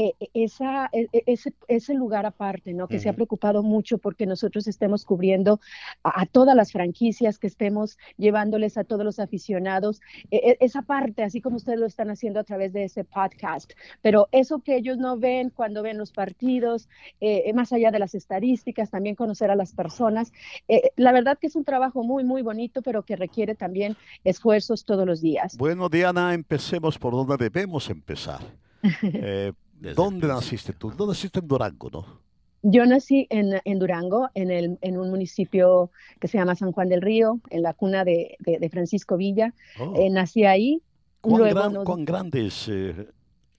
[0.00, 2.86] eh, esa, e, e, ese, ese, lugar aparte, ¿no?
[2.86, 5.58] Que se ha preocupado mucho porque nosotros estemos cubriendo
[6.04, 11.40] a, todas las franquicias, que estemos llevándoles a todos los aficionados, e, esa parte, así
[11.40, 13.72] como ustedes lo están haciendo a través de ese podcast.
[14.00, 16.88] Pero eso que ellos no ven cuando ven los partidos,
[17.20, 20.32] eh, más allá de las estadísticas, también conocer a las personas,
[20.68, 24.84] eh, la verdad que es un trabajo muy, muy bonito, pero que requiere también esfuerzos
[24.84, 25.56] todos los días.
[25.56, 28.42] Bueno, Diana, empecemos por donde debemos empezar.
[29.02, 30.90] Eh, ¿Dónde naciste tú?
[30.90, 32.28] ¿Dónde naciste en Durango, no?
[32.62, 36.88] Yo nací en, en Durango, en, el, en, un municipio que se llama San Juan
[36.88, 39.54] del Río, en la cuna de, de, de Francisco Villa.
[39.78, 39.94] Oh.
[39.96, 40.82] Eh, nací ahí.
[41.20, 41.84] ¿Cuán, Luego gran, nos...
[41.84, 43.08] ¿cuán grande es eh,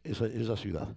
[0.03, 0.89] esa, esa, ciudad?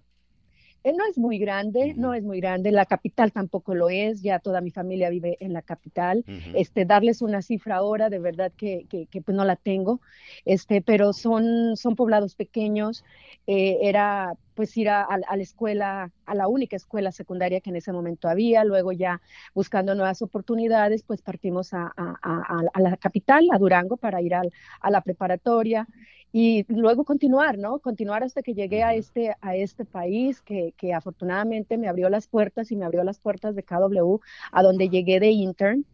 [0.85, 2.71] No es muy grande, no es muy grande.
[2.71, 4.21] La capital tampoco lo es.
[4.21, 6.25] Ya toda mi familia vive en la capital.
[6.27, 6.51] Uh -huh.
[6.55, 10.01] Este, darles una cifra ahora, de verdad que, que, que, pues no la tengo.
[10.43, 13.05] Este, pero son, son poblados pequeños.
[13.47, 17.75] Eh, era pues ir a, a, la escuela, a la única escuela secundaria que en
[17.77, 19.19] ese momento había, luego ya
[19.55, 24.51] buscando nuevas oportunidades, pues partimos a, a, a la capital, a Durango, para ir al,
[24.79, 25.87] a la preparatoria
[26.35, 27.77] y luego continuar, ¿no?
[27.77, 32.27] Continuar hasta que llegué a este, a este país que, que afortunadamente me abrió las
[32.27, 34.17] puertas y me abrió las puertas de KW,
[34.51, 35.85] a donde llegué de intern.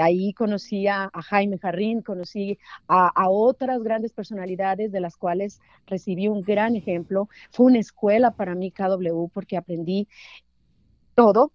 [0.00, 5.60] Ahí conocí a, a Jaime Jarrín, conocí a, a, otras grandes personalidades de las cuales
[5.86, 7.28] recibí un gran ejemplo.
[7.50, 10.08] Fue una escuela para mí KW porque aprendí
[11.14, 11.52] todo.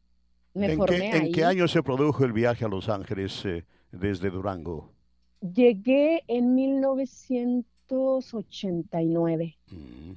[0.53, 1.25] Me ¿En formé qué, ahí.
[1.25, 4.93] ¿En qué año se produjo el viaje a Los Ángeles eh, desde Durango?
[5.41, 9.57] Llegué en 1900 1989.
[9.71, 10.11] Mm.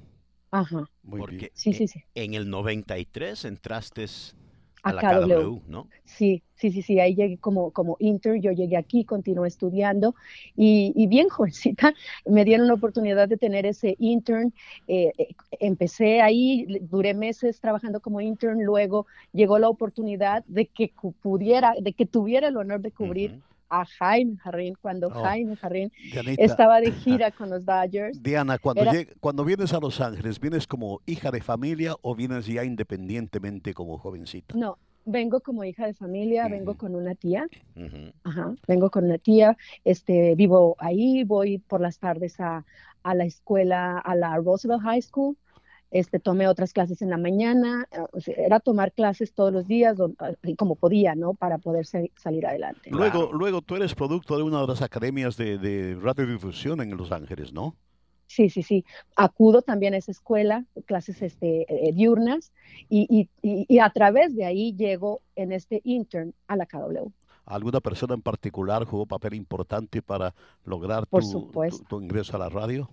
[0.51, 0.91] Ajá.
[1.03, 1.51] Muy Porque bien.
[1.55, 2.03] Sí, sí, sí.
[2.15, 4.07] En el 93 entraste
[4.83, 5.29] a, a la KW.
[5.29, 5.89] KW, ¿no?
[6.05, 6.99] Sí, sí, sí, sí.
[6.99, 8.41] Ahí llegué como, como intern.
[8.43, 10.17] Yo llegué aquí, continué estudiando
[10.57, 11.95] y, y bien jovencita
[12.27, 14.53] me dieron la oportunidad de tener ese intern.
[14.89, 15.13] Eh,
[15.61, 18.65] empecé ahí, duré meses trabajando como intern.
[18.65, 23.33] Luego llegó la oportunidad de que pudiera, de que tuviera el honor de cubrir.
[23.33, 26.43] Uh -huh a Jaime Jarrín cuando oh, Jaime Jarrín Dianita.
[26.43, 28.23] estaba de gira con los Dodgers.
[28.23, 28.93] Diana, cuando, Era...
[29.21, 33.97] cuando vienes a Los Ángeles, ¿vienes como hija de familia o vienes ya independientemente como
[33.99, 34.55] jovencita?
[34.57, 36.51] No, vengo como hija de familia, uh -huh.
[36.51, 38.13] vengo con una tía, uh -huh.
[38.25, 42.65] Ajá, vengo con una tía, este, vivo ahí, voy por las tardes a,
[43.03, 45.37] a la escuela, a la Roosevelt High School,
[45.91, 49.97] este, tomé otras clases en la mañana, o sea, era tomar clases todos los días,
[50.57, 51.35] como podía, ¿no?
[51.35, 52.91] Para poder salir adelante.
[52.91, 53.33] Luego, claro.
[53.33, 57.53] luego tú eres producto de una de las academias de, de radiodifusión en Los Ángeles,
[57.53, 57.77] ¿no?
[58.31, 58.85] Sí, sí, sí.
[59.17, 62.53] Acudo también a esa escuela, clases este, eh, diurnas,
[62.89, 67.11] y, y, y, a través de ahí llego en este intern a la KW.
[67.45, 70.33] ¿Alguna persona en particular jugó papel importante para
[70.65, 72.89] lograr tu, tu, tu ingreso a la radio?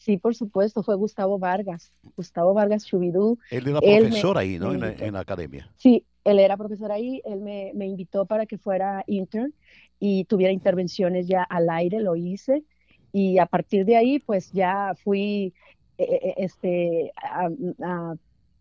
[0.00, 3.38] Sí, por supuesto, fue Gustavo Vargas, Gustavo Vargas Chubidú.
[3.50, 4.72] Él era profesor ahí, ¿no?
[4.72, 5.70] En la, academia.
[5.76, 9.52] Sí, él era profesor ahí, él me, me, invitó para que fuera intern
[9.98, 12.64] y tuviera intervenciones ya al aire, lo hice.
[13.12, 15.52] Y a partir de ahí, pues ya fui
[15.98, 17.12] eh, eh, este,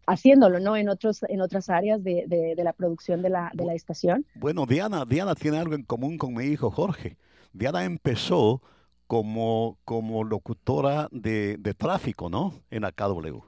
[0.05, 0.75] haciéndolo, ¿no?
[0.75, 4.25] En, otros, en otras áreas de, de, la producción de la, de la estación.
[4.35, 7.15] Bueno, Diana, Diana tiene algo en común con mi hijo Jorge.
[7.53, 8.61] Diana empezó
[9.09, 12.53] como, como locutora de, de tráfico, ¿no?
[12.69, 13.39] En la KW.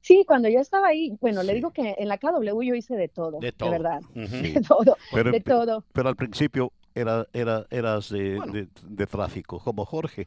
[0.00, 3.08] Sí, cuando yo estaba ahí, bueno, le digo que en la KW yo hice de
[3.08, 3.70] todo, de, todo.
[3.70, 5.84] verdad, de todo, pero, de todo.
[5.92, 10.26] Pero al principio era, era, eras de, de, tráfico, como Jorge.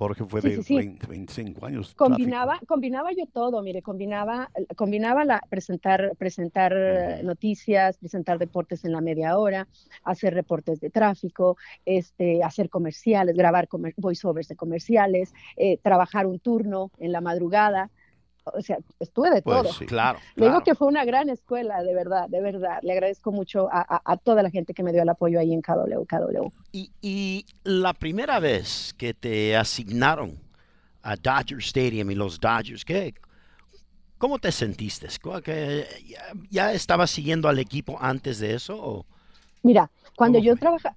[0.00, 1.94] Jorge fue de 25 años.
[1.94, 6.74] Combinaba, combinaba yo todo, mire, combinaba, combinaba la, presentar, presentar
[7.22, 9.68] noticias, presentar deportes en la media hora,
[10.02, 16.90] hacer reportes de tráfico, este, hacer comerciales, grabar voiceovers de comerciales, eh, trabajar un turno
[16.98, 17.90] en la madrugada
[18.44, 19.86] o sea, estuve de pues todo.
[19.86, 20.18] claro.
[20.36, 22.78] Le digo que fue una gran escuela, de verdad, de verdad.
[22.82, 26.04] Le agradezco mucho a, toda la gente que me dio el apoyo ahí en KW.
[26.06, 26.48] KW.
[26.72, 30.38] Y, y la primera vez que te asignaron
[31.02, 33.14] a Dodger Stadium y los Dodgers, ¿qué,
[34.18, 35.08] ¿cómo te sentiste?
[36.06, 38.76] ¿Ya, ya estabas siguiendo al equipo antes de eso?
[38.78, 39.06] O?
[39.62, 40.96] Mira, cuando yo trabajaba,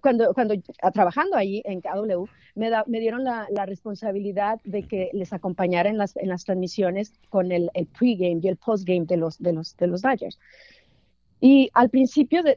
[0.00, 0.54] cuando, cuando
[0.92, 5.98] trabajando ahí en KW, me, me dieron la, la, responsabilidad de que les acompañara en
[5.98, 9.76] las, en las transmisiones con el, el pregame y el postgame de los, de los,
[9.76, 10.38] de los Dodgers.
[11.38, 12.56] Y al principio, de,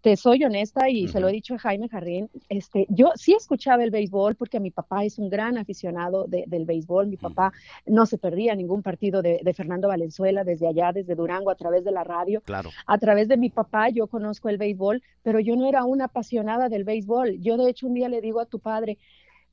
[0.00, 3.84] te soy honesta y se lo he dicho a Jaime Jarrín, este, yo sí escuchaba
[3.84, 7.06] el béisbol porque mi papá es un gran aficionado del béisbol.
[7.06, 7.52] Mi papá
[7.86, 11.92] no se perdía ningún partido de, Fernando Valenzuela desde allá, desde Durango, a través de
[11.92, 12.40] la radio.
[12.40, 12.70] Claro.
[12.86, 16.68] A través de mi papá yo conozco el béisbol, pero yo no era una apasionada
[16.68, 17.40] del béisbol.
[17.40, 18.98] Yo de hecho un día le digo a tu padre,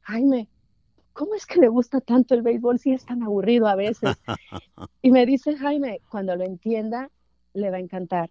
[0.01, 0.49] Jaime,
[1.13, 4.17] ¿cómo es que le gusta tanto el béisbol si es tan aburrido a veces?
[5.03, 7.09] y me dice Jaime, cuando lo entienda,
[7.53, 8.29] le va a encantar.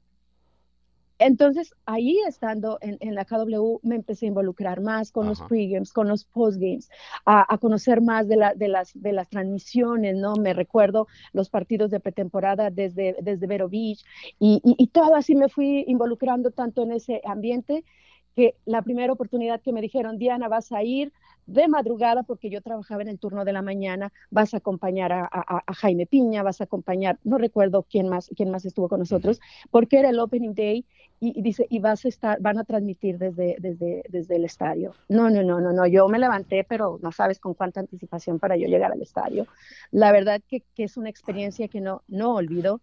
[1.18, 6.08] Entonces, ahí estando en, la KW, me empecé a involucrar más con los pregames, con
[6.08, 6.90] los postgames,
[7.24, 10.34] a, a conocer más de, la, de, las, de las transmisiones, ¿no?
[10.34, 14.04] Me recuerdo los partidos de pretemporada desde, desde Vero Beach
[14.40, 17.84] y, y todo así me fui involucrando tanto en ese ambiente
[18.34, 21.12] que la primera oportunidad que me dijeron, Diana, vas a ir
[21.46, 25.62] de madrugada, porque yo trabajaba en el turno de la mañana, vas a acompañar a,
[25.74, 29.40] Jaime Piña, vas a acompañar, no recuerdo quién más, quién más estuvo con nosotros,
[29.70, 30.84] porque era el opening day
[31.20, 34.94] y, dice, y vas a estar, van a transmitir desde, desde, desde el estadio.
[35.08, 38.56] No, no, no, no, no, yo me levanté, pero no sabes con cuánta anticipación para
[38.56, 39.46] yo llegar al estadio.
[39.90, 42.80] La verdad que, que es una experiencia que no, no olvido.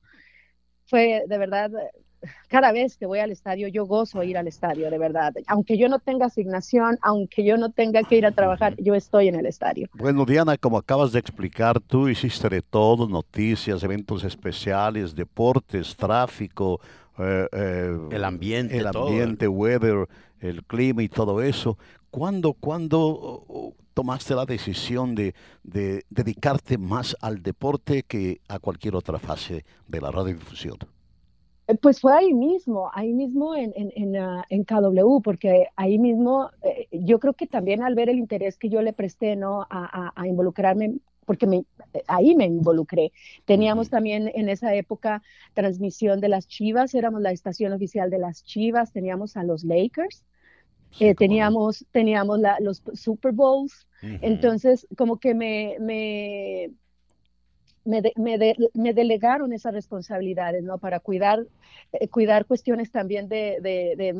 [0.85, 1.71] Fue de verdad
[2.47, 5.33] cada vez que voy al estadio, yo gozo ir al estadio, de verdad.
[5.47, 9.27] Aunque yo no tenga asignación, aunque yo no tenga que ir a trabajar, yo estoy
[9.27, 9.87] en el estadio.
[9.93, 16.79] Bueno, Diana, como acabas de explicar, tú hiciste de todo, noticias, eventos especiales, deportes, tráfico,
[17.17, 20.07] eh, eh, el ambiente, el ambiente, weather,
[20.39, 21.77] el clima y todo eso.
[22.11, 29.19] ¿Cuándo, cuándo tomaste la decisión de, de dedicarte más al deporte que a cualquier otra
[29.19, 30.77] fase de la radiodifusión?
[31.69, 35.99] Eh, pues fue ahí mismo, ahí mismo en, en, en, ah, en KW, porque ahí
[35.99, 39.67] mismo eh, yo creo que también al ver el interés que yo le presté ¿no?
[39.69, 41.57] a, a, involucrarme, porque me,
[41.93, 43.11] eh, ahí me involucré.
[43.45, 45.21] Teníamos también en esa época
[45.53, 50.25] transmisión de las Chivas, éramos la estación oficial de las Chivas, teníamos a los Lakers.
[51.17, 56.71] teníamos teníamos la, los Super Bowls, entonces como que me, me
[57.85, 60.77] me, me, delegaron esas responsabilidades, ¿no?
[60.77, 61.45] Para cuidar,
[61.93, 63.57] eh, cuidar cuestiones también de,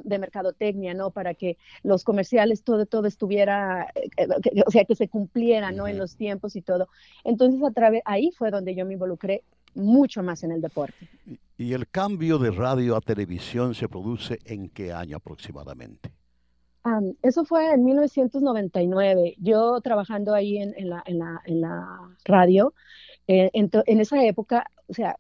[0.04, 1.12] de, mercadotecnia, ¿no?
[1.12, 4.28] Para que los comerciales, todo, todo estuviera, eh,
[4.66, 5.88] o sea, que se cumpliera, ¿no?
[5.88, 6.88] En los tiempos y todo.
[7.24, 9.44] Entonces, a través, ahí fue donde yo me involucré
[9.76, 11.08] mucho más en el deporte.
[11.58, 16.12] ¿Y el cambio de radio a televisión se produce en qué año aproximadamente?
[17.22, 19.36] eso fue en 1999.
[19.38, 22.74] Yo trabajando ahí en, en, la, en, la, en la radio,
[23.32, 25.18] eh, en, esa época, o sea,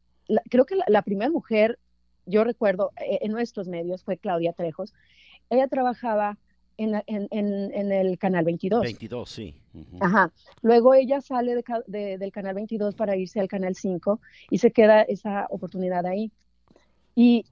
[0.49, 1.77] creo que la, primera mujer,
[2.25, 4.95] yo recuerdo, eh, en nuestros medios fue Claudia Trejos.
[5.51, 6.39] Ella trabajaba
[6.77, 8.81] en, en, el Canal 22.
[8.81, 9.55] 22, sí.
[9.99, 10.31] Ajá.
[10.63, 14.19] Luego ella sale del Canal 22 para irse al Canal 5
[14.49, 16.31] y se queda esa oportunidad ahí.
[17.13, 17.45] Y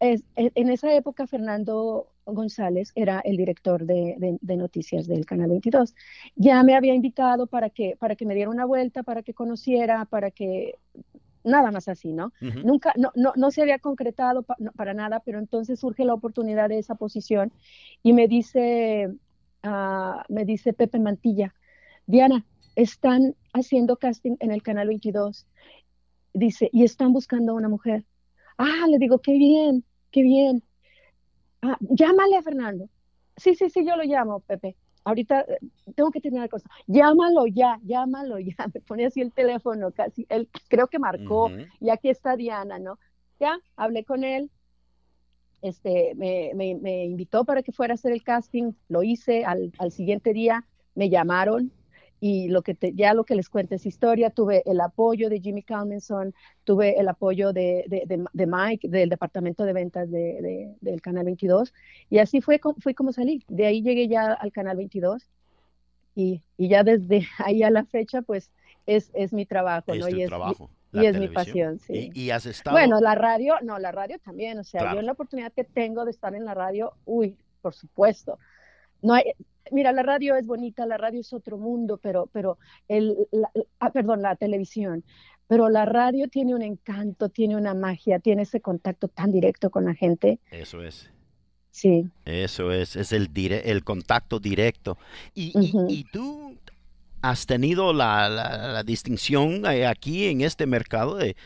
[0.00, 5.94] es, en esa época Fernando González era el director de, noticias del Canal 22.
[6.34, 10.04] Ya me había invitado para que, para que me diera una vuelta, para que conociera,
[10.06, 10.74] para que
[11.44, 12.32] nada más así, ¿no?
[12.40, 16.78] Nunca, no, no, no, se había concretado para nada, pero entonces surge la oportunidad de
[16.78, 17.52] esa posición
[18.02, 19.08] y me dice,
[19.62, 21.54] ah, me dice Pepe Mantilla,
[22.06, 22.44] Diana,
[22.74, 25.46] están haciendo casting en el canal 22.
[26.34, 28.04] Dice, y están buscando a una mujer.
[28.58, 30.62] Ah, le digo, qué bien, qué bien.
[31.62, 32.88] Ah, llámale a Fernando.
[33.36, 34.76] Sí, sí, sí, yo lo llamo, Pepe.
[35.04, 35.58] Ahorita eh,
[35.94, 36.68] tengo que terminar cosa.
[36.86, 38.54] Llámalo ya, llámalo ya.
[38.74, 40.26] Me pone así el teléfono, casi.
[40.28, 41.50] Él creo que marcó.
[41.80, 42.98] Y aquí está Diana, ¿no?
[43.38, 44.50] Ya, hablé con él.
[45.62, 48.72] Este, me, me, invitó para que fuera a hacer el casting.
[48.88, 49.44] Lo hice.
[49.44, 51.72] Al, al siguiente día me llamaron
[52.20, 55.40] y lo que te, ya lo que les cuento es historia, tuve el apoyo de
[55.40, 61.02] Jimmy Calmenson, tuve el apoyo de, de, de, Mike del departamento de ventas de, del
[61.02, 61.74] Canal 22
[62.08, 63.44] y así fue, fue como salí.
[63.48, 65.28] De ahí llegué ya al Canal 22
[66.14, 68.50] y, y ya desde ahí a la fecha pues
[68.86, 70.08] es, es mi trabajo, es ¿no?
[70.08, 70.70] y es, trabajo.
[70.92, 72.10] Y, es mi pasión, sí.
[72.14, 72.74] ¿Y, has estado...
[72.74, 76.06] Bueno, la radio, no, la radio también, o sea, yo en la oportunidad que tengo
[76.06, 78.38] de estar en la radio, uy, por supuesto.
[79.02, 79.34] No hay,
[79.72, 82.58] mira, la radio es bonita, la radio es otro mundo, pero, pero
[82.88, 83.16] el,
[83.80, 85.04] ah, perdón, la televisión,
[85.48, 89.84] pero la radio tiene un encanto, tiene una magia, tiene ese contacto tan directo con
[89.84, 90.40] la gente.
[90.50, 91.10] Eso es.
[91.70, 92.08] Sí.
[92.24, 94.96] Eso es, es el, el contacto directo.
[95.34, 95.52] Y,
[95.88, 96.56] y, tú
[97.20, 101.36] has tenido la, la, distinción eh, aquí en este mercado de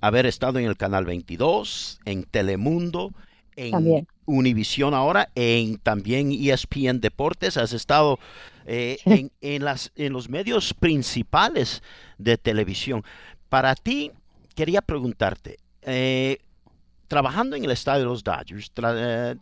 [0.00, 3.12] haber estado en el Canal 22, en Telemundo,
[3.56, 8.18] en Univisión ahora, en también ESPN Deportes, has estado
[8.66, 8.98] eh,
[9.40, 11.82] en, las, en los medios principales
[12.18, 13.04] de televisión.
[13.48, 14.10] Para ti,
[14.54, 16.38] quería preguntarte, eh,
[17.08, 19.36] trabajando en el estadio de los Dodgers, eh,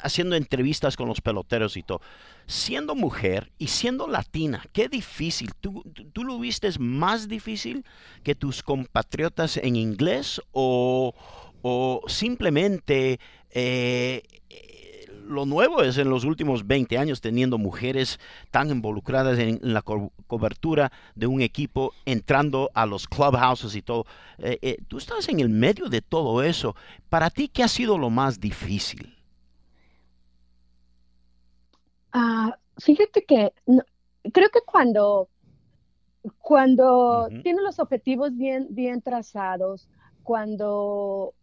[0.00, 2.00] haciendo entrevistas con los peloteros y todo,
[2.46, 5.52] siendo mujer y siendo latina, qué difícil.
[5.60, 7.84] ¿Tú, tú lo viste más difícil
[8.22, 11.14] que tus compatriotas en inglés o,
[11.62, 13.18] o simplemente
[13.50, 14.22] eh,
[15.28, 18.18] lo nuevo es en los últimos 20 años teniendo mujeres
[18.50, 24.06] tan involucradas en, la cobertura de un equipo, entrando a los clubhouses y todo.
[24.38, 26.74] Eh, eh, tú estás en el medio de todo eso.
[27.08, 29.14] ¿Para ti qué ha sido lo más difícil?
[32.12, 33.52] Ah, fíjate que
[34.32, 35.28] creo que cuando,
[36.38, 39.88] cuando tienes los objetivos bien, bien trazados,
[40.22, 41.34] cuando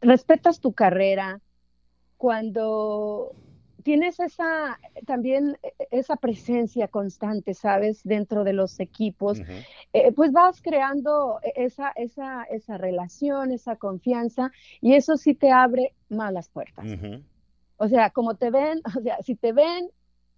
[0.00, 1.40] respetas tu carrera,
[2.16, 3.32] cuando
[3.82, 5.56] tienes esa también
[5.90, 8.02] esa presencia constante, ¿sabes?
[8.04, 9.40] Dentro de los equipos,
[9.92, 15.94] eh, pues vas creando esa, esa, esa relación, esa confianza, y eso sí te abre
[16.08, 16.86] más las puertas.
[17.78, 19.88] O sea, como te ven, o sea, si te ven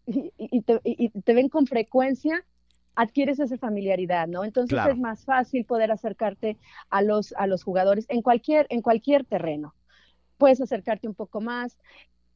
[0.06, 2.44] y, te, ven con frecuencia,
[2.94, 4.44] adquieres esa familiaridad, ¿no?
[4.44, 6.58] Entonces es más fácil poder acercarte
[6.90, 9.74] a los, a los jugadores en cualquier, en cualquier terreno.
[10.38, 11.76] Puedes acercarte un poco más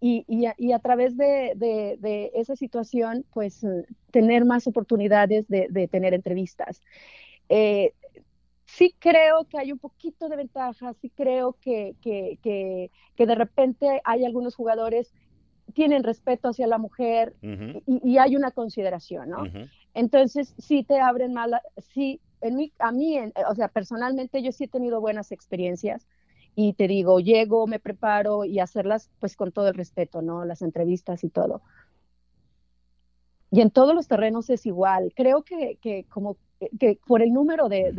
[0.01, 6.13] y, y, a, través de, de, esa situación, pues eh, tener más oportunidades de, tener
[6.13, 6.83] entrevistas.
[7.49, 7.95] Eh,
[8.67, 13.35] sí creo que hay un poquito de ventaja, sí creo que, que, que, que de
[13.35, 15.15] repente hay algunos jugadores
[15.75, 19.45] tienen respeto hacia la mujer y, hay una consideración, ¿no?
[19.93, 21.51] Entonces, sí te abren más,
[21.93, 23.19] sí, en mí, a mí,
[23.49, 26.07] o sea, personalmente yo sí he tenido buenas experiencias
[26.55, 30.45] y te digo, llego, me preparo y hacerlas pues con todo el respeto, ¿no?
[30.45, 31.63] Las entrevistas y todo.
[33.51, 35.13] Y en todos los terrenos es igual.
[35.15, 36.37] Creo que, que como
[36.79, 37.93] que por el número de,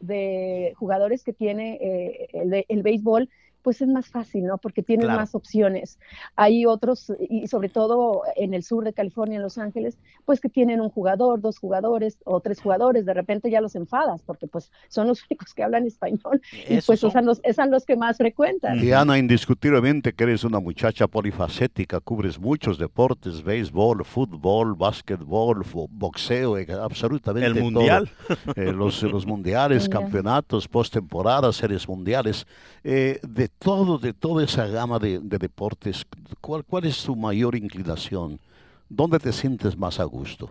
[0.00, 3.28] de, jugadores que tiene eh, el, el, béisbol,
[3.62, 4.58] pues es más fácil, ¿no?
[4.58, 5.98] Porque tienes más opciones.
[6.36, 10.48] Hay otros, y sobre todo en el sur de California, en Los Ángeles, pues que
[10.48, 14.70] tienen un jugador, dos jugadores o tres jugadores, de repente ya los enfadas, porque pues
[14.88, 18.80] son los únicos que hablan español y pues son los, son los que más frecuentan.
[18.80, 26.66] Diana, indiscutiblemente que eres una muchacha polifacética, cubres muchos deportes, béisbol, fútbol, básquetbol, boxeo, eh,
[26.72, 28.10] absolutamente El mundial.
[28.56, 32.46] Eh, los, los mundiales, campeonatos, postemporadas, series mundiales.
[32.84, 36.04] Eh, de todo, de toda esa gama de, deportes,
[36.40, 38.40] ¿cuál, ¿cuál es tu mayor inclinación?
[38.88, 40.50] ¿Dónde te sientes más a gusto?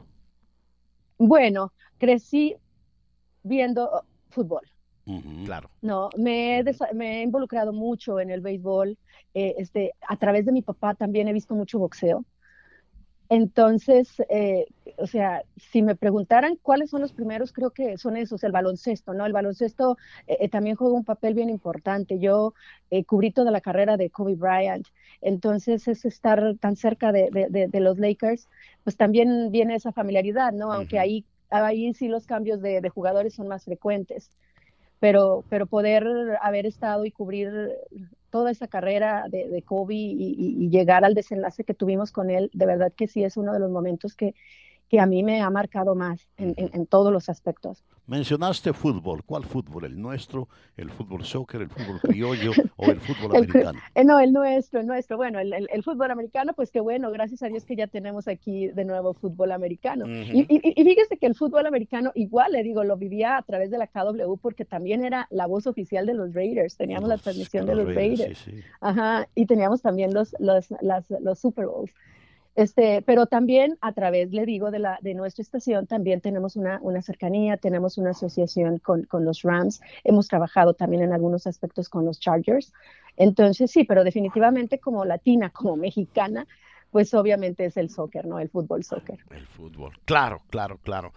[1.17, 2.55] Bueno, crecí
[3.43, 4.61] viendo oh, fútbol.
[5.45, 5.69] Claro.
[5.81, 8.97] No, me he, me he, involucrado mucho en el béisbol.
[9.33, 12.23] Eh, este, a través de mi papá también he visto mucho boxeo.
[13.31, 14.65] Entonces, eh,
[14.97, 19.13] o sea, si me preguntaran cuáles son los primeros, creo que son esos, el baloncesto,
[19.13, 19.25] ¿no?
[19.25, 22.19] El baloncesto eh, eh, también juega un papel bien importante.
[22.19, 22.53] Yo
[23.07, 24.85] cubrí toda la carrera de Kobe Bryant,
[25.21, 28.49] entonces es estar tan cerca de, los Lakers,
[28.83, 30.73] pues también viene esa familiaridad, ¿no?
[30.73, 34.29] Aunque ahí, ahí sí los cambios de, jugadores son más frecuentes.
[34.99, 36.05] Pero, pero poder
[36.41, 37.49] haber estado y cubrir
[38.31, 42.93] toda esa carrera de, Kobe y, llegar al desenlace que tuvimos con él, de verdad
[42.95, 44.33] que sí es uno de los momentos que,
[44.91, 47.85] que a mí me ha marcado más en, todos los aspectos.
[48.07, 49.23] Mencionaste fútbol.
[49.23, 49.85] ¿Cuál fútbol?
[49.85, 50.49] ¿El nuestro?
[50.75, 51.61] ¿El fútbol soccer?
[51.61, 52.51] ¿El fútbol criollo?
[52.75, 53.79] ¿O el fútbol americano?
[53.95, 55.15] Eh, no, el nuestro, el nuestro.
[55.15, 58.67] Bueno, el, el, fútbol americano, pues qué bueno, gracias a Dios que ya tenemos aquí
[58.67, 60.07] de nuevo fútbol americano.
[60.09, 63.77] y, y, fíjese que el fútbol americano, igual le digo, lo vivía a través de
[63.77, 66.75] la KW porque también era la voz oficial de los Raiders.
[66.75, 68.45] Teníamos la transmisión de los Raiders.
[68.81, 71.93] Ajá, y teníamos también los, los, las, los Super Bowls.
[72.55, 76.79] Este, pero también a través, le digo, de, la, de nuestra estación, también tenemos una,
[76.81, 81.87] una cercanía, tenemos una asociación con, con, los Rams, hemos trabajado también en algunos aspectos
[81.87, 82.73] con los Chargers.
[83.15, 86.45] Entonces, sí, pero definitivamente como latina, como mexicana,
[86.91, 88.39] pues obviamente es el soccer, ¿no?
[88.39, 89.19] El fútbol soccer.
[89.29, 91.13] El fútbol, claro, claro, claro.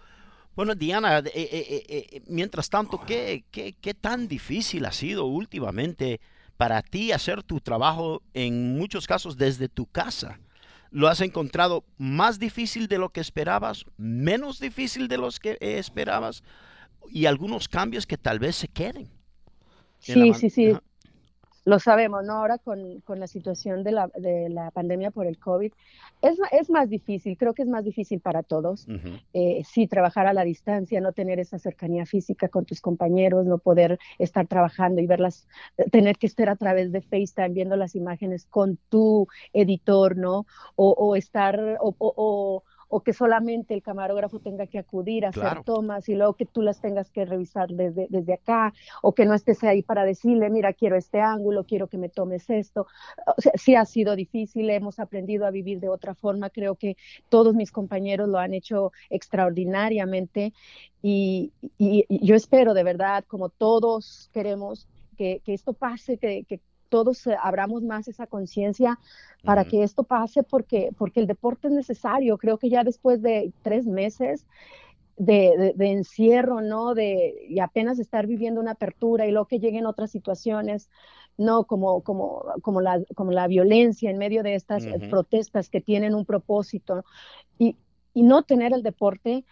[0.55, 6.21] Bueno, Diana, eh, eh, eh, mientras tanto, ¿qué, ¿qué, qué tan difícil ha sido últimamente
[6.55, 10.39] para ti hacer tu trabajo en muchos casos desde tu casa?
[10.95, 16.41] ¿Lo has encontrado más difícil de lo que esperabas, menos difícil de los que esperabas
[17.11, 19.09] y algunos cambios que tal vez se queden?
[19.99, 20.73] Sí, sí, sí
[21.65, 22.33] lo sabemos, ¿no?
[22.33, 25.73] Ahora con, con la situación de la, de la, pandemia por el COVID,
[26.21, 28.87] es, es, más difícil, creo que es más difícil para todos.
[29.33, 33.57] Eh, sí, trabajar a la distancia, no tener esa cercanía física con tus compañeros, no
[33.57, 35.47] poder estar trabajando y verlas,
[35.91, 40.45] tener que estar a través de FaceTime viendo las imágenes con tu editor, ¿no?
[40.75, 42.63] O, o estar, o, o o
[43.03, 46.81] que solamente el camarógrafo tenga que acudir a hacer tomas y luego que tú las
[46.81, 50.95] tengas que revisar desde, desde acá, o que no estés ahí para decirle, mira, quiero
[50.95, 52.87] este ángulo, quiero que me tomes esto.
[53.37, 56.97] O sea, sí ha sido difícil, hemos aprendido a vivir de otra forma, creo que
[57.29, 60.53] todos mis compañeros lo han hecho extraordinariamente
[61.01, 61.51] y,
[62.09, 66.59] yo espero de verdad, como todos queremos, que, esto pase, que, que
[66.95, 68.97] todos eh, abramos más esa conciencia
[69.43, 72.37] para que esto pase, porque, porque el deporte es necesario.
[72.37, 74.45] Creo que ya después de tres meses
[75.17, 76.93] de, encierro, ¿no?
[76.93, 80.89] De, y apenas estar viviendo una apertura y luego que lleguen otras situaciones,
[81.37, 81.65] ¿no?
[81.65, 86.15] Como, como, como, la, como la violencia en medio de estas eh, protestas que tienen
[86.15, 87.03] un propósito.
[87.59, 87.75] Y,
[88.13, 89.43] y no tener el deporte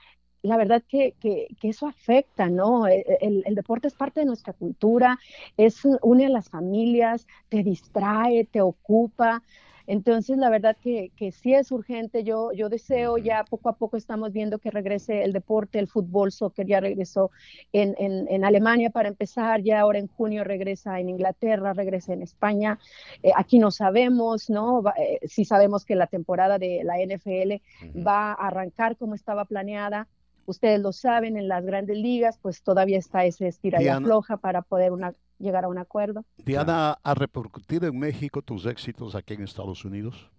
[0.44, 2.86] la verdad que, que, eso afecta, ¿no?
[2.88, 5.18] E, e, el, deporte es parte de nuestra cultura,
[5.58, 9.42] es une a las familias, te distrae, te ocupa.
[9.88, 12.24] Entonces, la verdad que, que sí es urgente.
[12.24, 16.32] Yo, yo deseo, ya poco a poco estamos viendo que regrese el deporte, el fútbol,
[16.32, 17.32] soccer ya regresó
[17.72, 22.80] en, en, Alemania para empezar, ya ahora en junio regresa en Inglaterra, regresa en España.
[23.24, 24.84] Eh, aquí no sabemos, ¿no?
[24.98, 27.62] Eh, sí sabemos que la temporada de la NFL
[28.06, 30.08] va a arrancar como estaba planeada
[30.46, 34.62] ustedes lo saben, en las grandes ligas, pues todavía está ese estira y afloja para
[34.62, 36.24] poder una, llegar a un acuerdo.
[36.38, 40.30] Diana, ¿ha repercutido en México tus éxitos aquí en Estados Unidos?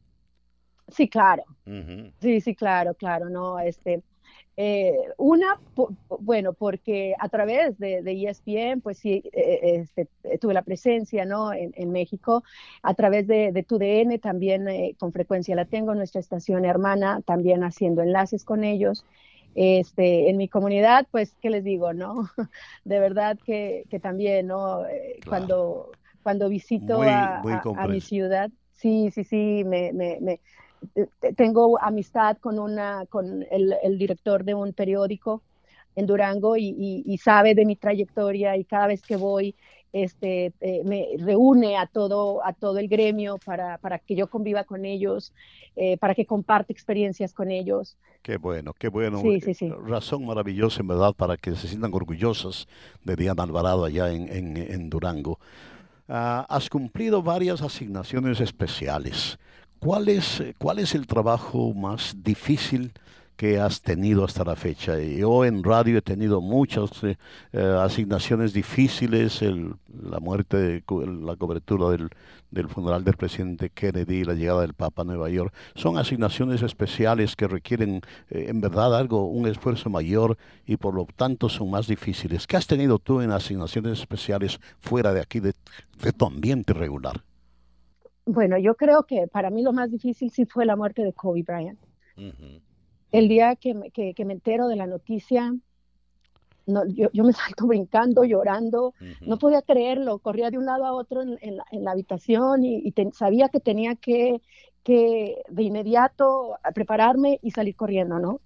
[0.88, 1.44] Sí, claro.
[2.20, 4.02] Sí, sí, claro, claro, no, este,
[4.56, 5.58] eh, una,
[6.20, 11.52] bueno, porque a través de, de ESPN, pues sí, eh, este, tuve la presencia, ¿no?
[11.52, 12.44] En, en, México,
[12.82, 17.64] a través de, de TUDN también eh, con frecuencia la tengo, nuestra estación hermana, también
[17.64, 19.04] haciendo enlaces con ellos.
[19.54, 22.28] Este, en mi comunidad, pues, ¿qué les digo, no?
[22.84, 24.86] De verdad que, que también, ¿no?
[24.86, 25.92] Eh, cuando,
[26.22, 27.42] cuando visito a,
[27.88, 30.40] mi ciudad, sí, sí, sí, me, me, me
[31.36, 35.42] tengo amistad con, una, con el, el, director de un periódico
[35.96, 39.54] en Durango y, y, y, sabe de mi trayectoria y cada vez que voy
[39.94, 44.64] este, eh, me reúne a todo, a todo el gremio para, para que yo conviva
[44.64, 45.32] con ellos,
[45.76, 47.96] eh, para que comparte experiencias con ellos.
[48.22, 49.20] Qué bueno, qué bueno.
[49.20, 49.68] Sí, sí, sí.
[49.68, 52.66] Razón maravillosa, en verdad, para que se sientan orgullosos
[53.04, 55.38] de Diana Alvarado allá en, en, en Durango.
[56.08, 59.38] Ah, has cumplido varias asignaciones especiales.
[59.78, 62.92] ¿Cuál es, ¿Cuál es el trabajo más difícil
[63.36, 64.98] que has tenido hasta la fecha.
[64.98, 67.16] Yo en radio he tenido muchas eh,
[67.52, 72.10] asignaciones difíciles, el, la muerte, la cobertura del,
[72.50, 77.34] del, funeral del presidente Kennedy, la llegada del Papa a Nueva York, son asignaciones especiales
[77.34, 81.86] que requieren eh, en verdad algo, un esfuerzo mayor y por lo tanto son más
[81.86, 82.46] difíciles.
[82.46, 85.52] ¿Qué has tenido tú en asignaciones especiales fuera de aquí, de,
[86.16, 87.22] tu ambiente regular?
[88.26, 91.42] Bueno, yo creo que para mí lo más difícil sí fue la muerte de Kobe
[91.42, 91.78] Bryant.
[93.14, 95.54] El día que me, que, me entero de la noticia,
[96.66, 100.92] no, yo, yo, me salto brincando, llorando, no podía creerlo, corría de un lado a
[100.92, 104.42] otro en, en, la, habitación y, sabía que tenía que,
[104.82, 108.40] que de inmediato prepararme y salir corriendo, ¿no?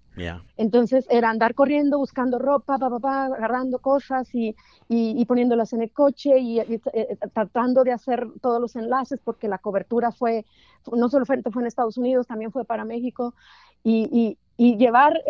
[0.57, 4.55] Entonces era andar corriendo, buscando ropa, pa, pa, pa, agarrando cosas y,
[4.87, 9.57] y, poniéndolas en el coche y, eh, tratando de hacer todos los enlaces porque la
[9.57, 10.45] cobertura fue,
[10.91, 13.33] no solo fue, fue en Estados Unidos, también fue para México
[13.83, 15.23] y, y llevar,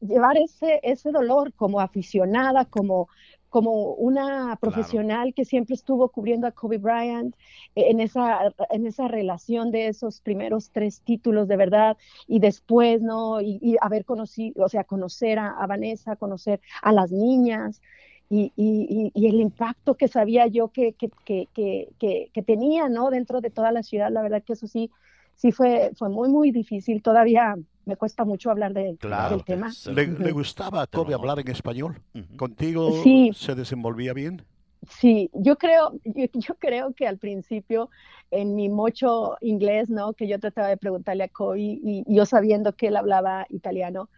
[0.00, 3.08] llevar ese, ese dolor como aficionada, como,
[3.48, 7.36] como una profesional que siempre estuvo cubriendo a Kobe Bryant
[7.76, 11.96] eh, en esa, en esa relación de esos primeros tres títulos de verdad
[12.26, 13.40] y después, ¿no?
[13.40, 17.80] Y, haber conocido, o sea, conocer a, Vanessa, conocer a las niñas.
[18.28, 21.88] Y, y, y, el impacto que sabía yo que, que, que,
[22.34, 23.10] que, tenía, ¿no?
[23.10, 24.90] Dentro de toda la ciudad, la verdad que eso sí,
[25.36, 27.00] sí fue, fue muy, muy difícil.
[27.00, 27.54] Todavía
[27.86, 29.72] me cuesta mucho hablar de, del tema.
[29.86, 32.02] ¿Le, gustaba a Kobe hablar en español?
[32.36, 32.92] ¿Contigo
[33.32, 34.42] se desenvolvía bien?
[34.88, 37.88] Sí, yo creo, yo, creo que al principio
[38.30, 40.12] en mi mocho inglés, ¿no?
[40.12, 44.10] Que yo trataba de preguntarle a Kobe y, yo sabiendo que él hablaba italiano,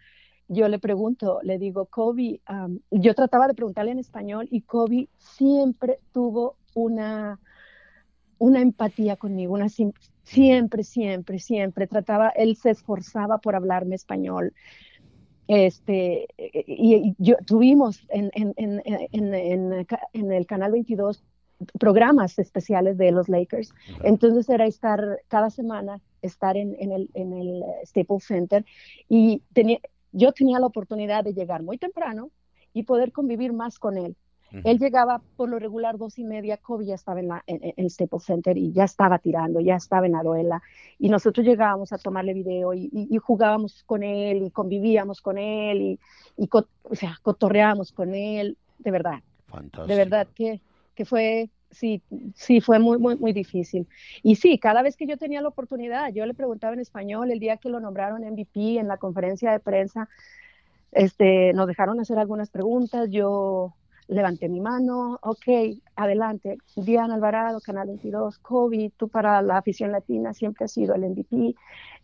[0.49, 2.41] yo le pregunto, le digo, Kobe,
[2.91, 7.39] yo trataba de preguntarle en español y Kobe siempre tuvo una,
[8.39, 14.53] una empatía conmigo, una siempre, siempre, siempre trataba, él se esforzaba por hablarme español.
[15.49, 21.25] Este, y, yo tuvimos en, en, en, en, el canal 22
[21.81, 23.73] programas especiales de los Lakers.
[24.05, 28.65] Entonces era estar cada semana, estar en, el, en el Staples Center
[29.09, 29.81] y tenía,
[30.13, 32.31] yo tenía la oportunidad de llegar muy temprano
[32.75, 34.17] y poder convivir más con él.
[34.65, 37.91] Él llegaba por lo regular dos y media, Kobe ya estaba en, la, en, el
[37.91, 40.63] Staples Center y ya estaba tirando, ya estaba en la duela.
[40.99, 46.01] Y nosotros llegábamos a tomarle video y, jugábamos con él y convivíamos con él y,
[46.37, 49.21] y o sea, cotorreábamos con él, de verdad.
[49.47, 49.87] Fantástico.
[49.87, 50.61] De verdad que,
[50.95, 52.03] que fue, sí,
[52.35, 53.87] sí, fue muy, muy, muy difícil.
[54.23, 57.39] Y sí, cada vez que yo tenía la oportunidad, yo le preguntaba en español, el
[57.39, 60.09] día que lo nombraron MVP en la conferencia de prensa,
[60.93, 63.75] este, nos dejaron hacer algunas preguntas, yo
[64.09, 65.47] levanté mi mano, ok,
[65.95, 66.59] adelante.
[66.77, 71.55] Diana Alvarado, Canal 22, Kobe, tú para la afición latina siempre has sido el MVP.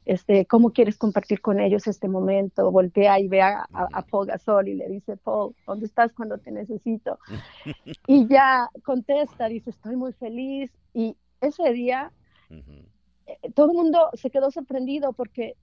[0.05, 2.71] Este, ¿Cómo quieres compartir con ellos este momento?
[2.71, 3.67] Voltea y ve a,
[4.11, 7.19] Paul Gasol y le dice, Paul, ¿dónde estás cuando te necesito?
[8.07, 10.71] y ya contesta, dice, estoy muy feliz.
[10.93, 12.13] Y ese día,
[12.51, 15.57] eh, todo el mundo se quedó sorprendido porque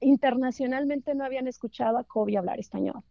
[0.00, 3.02] internacionalmente no habían escuchado a Kobe hablar español.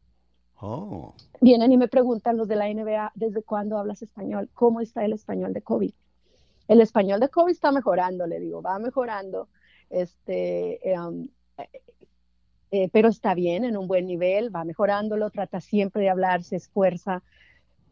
[0.62, 1.14] Oh.
[1.42, 4.50] Vienen y me preguntan los de la NBA, ¿desde cuándo hablas español?
[4.54, 5.94] ¿Cómo está el español de COVID?
[6.68, 9.48] El español de COVID está mejorando, le digo, va mejorando,
[9.90, 10.98] este, eh,
[12.72, 16.58] eh, pero está bien, en un buen nivel, va mejorándolo, trata siempre de hablar, se
[16.58, 17.24] esfuerza.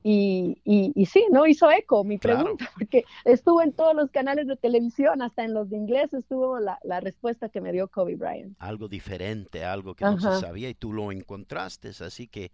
[0.04, 1.46] Y, y, sí, ¿no?
[1.46, 5.70] Hizo eco mi pregunta, porque estuvo en todos los canales de televisión, hasta en los
[5.70, 8.56] de inglés estuvo la, la respuesta que me dio Kobe Bryant.
[8.60, 12.52] Algo diferente, algo que no se sabía y tú lo encontraste, así que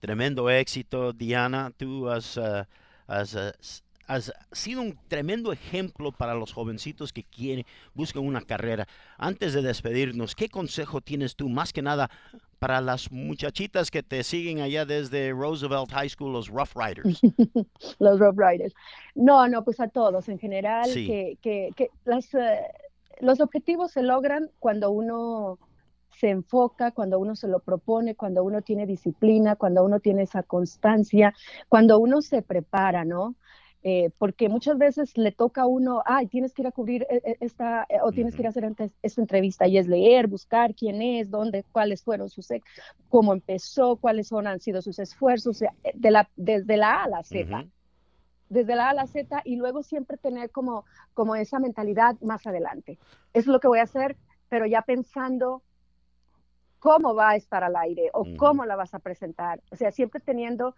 [0.00, 2.64] tremendo éxito, Diana, tú has, uh,
[3.06, 3.52] has, uh,
[4.10, 8.88] has sido un tremendo ejemplo para los jovencitos que quieren, buscan una carrera.
[9.16, 12.10] Antes de despedirnos, ¿qué consejo tienes tú, más que nada,
[12.58, 17.20] para las muchachitas que te siguen allá desde Roosevelt High School, los Rough Riders?
[18.00, 18.74] los Rough Riders.
[19.14, 22.62] No, no, pues a todos en general, que, que, que las, eh,
[23.20, 25.60] los objetivos se logran cuando uno
[26.18, 30.42] se enfoca, cuando uno se lo propone, cuando uno tiene disciplina, cuando uno tiene esa
[30.42, 31.32] constancia,
[31.68, 33.36] cuando uno se prepara, ¿no?
[33.82, 37.22] Eh, porque muchas veces le toca a uno, ay, tienes que ir a cubrir eh,
[37.24, 38.70] eh, esta, o tienes que ir a hacer
[39.02, 42.48] esta entrevista, y es leer, buscar quién es, dónde, cuáles fueron sus,
[43.08, 45.60] cómo empezó, cuáles son, han sido sus esfuerzos,
[45.94, 47.64] de la, desde la A a la Z.
[48.50, 52.46] Desde la A a la Z y luego siempre tener como, como esa mentalidad más
[52.46, 52.98] adelante.
[53.32, 54.16] Eso es lo que voy a hacer,
[54.50, 55.62] pero ya pensando
[56.80, 59.62] cómo va a estar al aire o cómo la vas a presentar.
[59.70, 60.74] O sea, siempre teniendo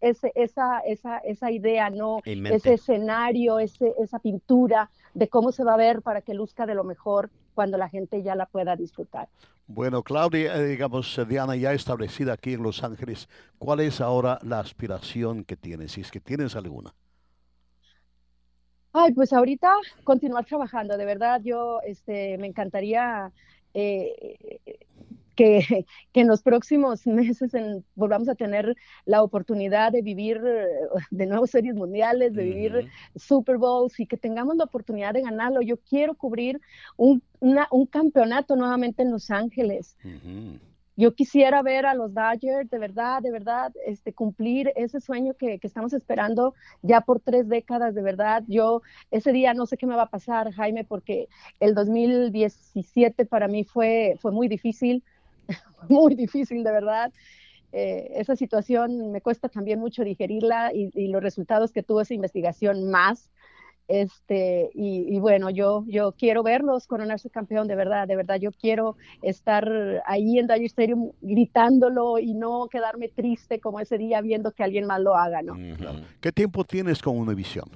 [0.00, 2.20] ese, esa, esa, esa idea, ¿no?
[2.24, 6.74] Ese escenario, ese, esa pintura de cómo se va a ver para que luzca de
[6.74, 9.28] lo mejor cuando la gente ya la pueda disfrutar.
[9.66, 13.28] Bueno, Claudia, eh, digamos, eh, Diana, ya establecida aquí en Los Ángeles,
[13.58, 16.94] ¿cuál es ahora la aspiración que tienes, si es que tienes alguna?
[18.92, 19.72] Ay, pues ahorita
[20.02, 23.30] continuar trabajando, de verdad, yo este, me encantaría
[23.72, 24.78] eh,
[25.40, 27.52] que, que en los próximos meses
[27.94, 28.76] volvamos a tener
[29.06, 30.66] la oportunidad de vivir eh,
[31.10, 35.62] de nuevo series mundiales, de vivir Super Bowls y que tengamos la oportunidad de ganarlo.
[35.62, 36.60] Yo quiero cubrir
[36.96, 39.96] un, un campeonato nuevamente en Los Ángeles.
[40.96, 45.58] Yo quisiera ver a los Dodgers, de verdad, de verdad, este, cumplir ese sueño que,
[45.58, 48.44] que, estamos esperando ya por tres décadas, de verdad.
[48.46, 51.28] Yo ese día no sé qué me va a pasar, Jaime, porque
[51.58, 55.02] el 2017 para mí fue, fue muy difícil.
[55.88, 57.12] muy difícil, de verdad.
[57.72, 62.90] Eh, esa situación me cuesta también mucho digerirla y, los resultados que tuvo esa investigación
[62.90, 63.30] más.
[63.86, 68.96] Este, y, bueno, yo, yo quiero verlos coronarse campeón, de verdad, de verdad, yo quiero
[69.20, 69.68] estar
[70.06, 74.86] ahí en Dodger Stadium gritándolo y no quedarme triste como ese día viendo que alguien
[74.86, 75.56] más lo haga, ¿no?
[76.20, 77.68] ¿Qué tiempo tienes con Univision?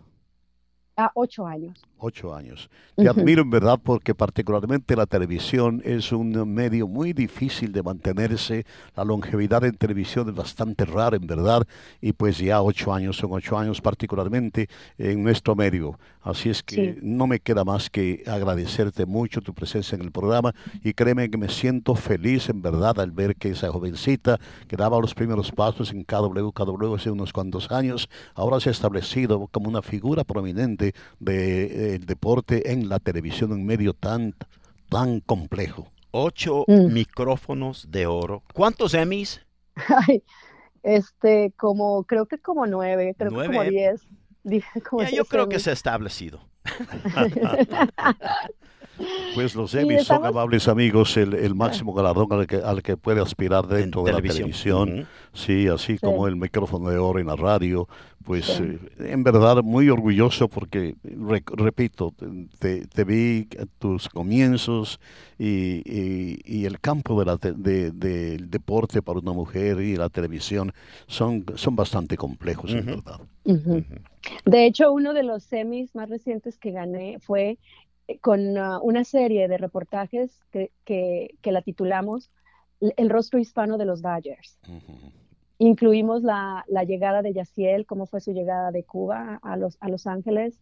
[0.97, 1.83] A ocho años.
[1.99, 2.71] Ocho años.
[2.97, 8.67] Te admiro en verdad porque particularmente la televisión es un medio muy difícil de mantenerse.
[8.95, 11.67] La longevidad en televisión es bastante rara en verdad
[12.01, 14.69] y pues ya ocho años son ocho años particularmente
[14.99, 15.99] en nuestro medio.
[16.23, 20.55] Así es que no me queda más que agradecerte mucho tu presencia en el programa
[20.83, 24.39] y créeme que me siento feliz en verdad al ver que esa jovencita
[24.69, 28.73] que daba los primeros pasos en KW, KW hace unos cuantos años, ahora se ha
[28.73, 30.84] establecido como una figura prominente
[31.19, 34.35] del de, deporte en la televisión, en medio tan,
[34.89, 35.91] tan complejo.
[36.11, 36.93] Ocho mm.
[36.93, 38.43] micrófonos de oro.
[38.53, 39.41] ¿Cuántos Emmys?
[40.83, 44.03] este, como, creo que como nueve, creo que como diez.
[45.13, 46.41] yo creo que se ha establecido.
[49.35, 53.67] Pues los Emmys son amables amigos, el, máximo galardón al que, al que puede aspirar
[53.67, 55.07] dentro de la televisión.
[55.33, 57.89] Sí, así como el micrófono de oro en la radio.
[58.25, 62.15] Pues eh, en verdad muy orgulloso porque, repito,
[62.59, 63.47] te, te, vi
[63.79, 64.99] tus comienzos
[65.39, 65.83] y,
[66.47, 70.73] y, el campo de la del deporte para una mujer y la televisión
[71.07, 73.21] son, son bastante complejos, en verdad.
[74.47, 77.59] De hecho, uno de los semis más recientes que gané fue
[78.21, 82.31] con ah, una serie de reportajes que, que, la titulamos
[82.81, 84.59] El rostro hispano de los Dodgers.
[85.59, 89.89] Incluimos la, la, llegada de Yaciel, cómo fue su llegada de Cuba a Los, a
[89.89, 90.59] los Ángeles,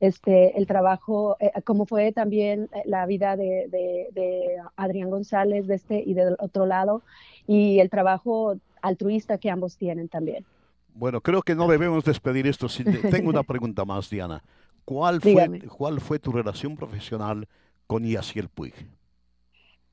[0.00, 5.74] este, el trabajo, eh, cómo fue también eh, la vida de, de, Adrián González de
[5.74, 7.02] este y del otro lado,
[7.46, 10.46] y el trabajo altruista que ambos tienen también.
[10.94, 12.66] Bueno, creo que no debemos despedir esto.
[13.10, 14.42] Tengo una pregunta más, Diana.
[14.90, 17.46] ¿Cuál fue, ¿Cuál fue tu relación profesional
[17.86, 18.74] con Yaciel Puig?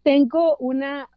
[0.02, 1.08] Tengo una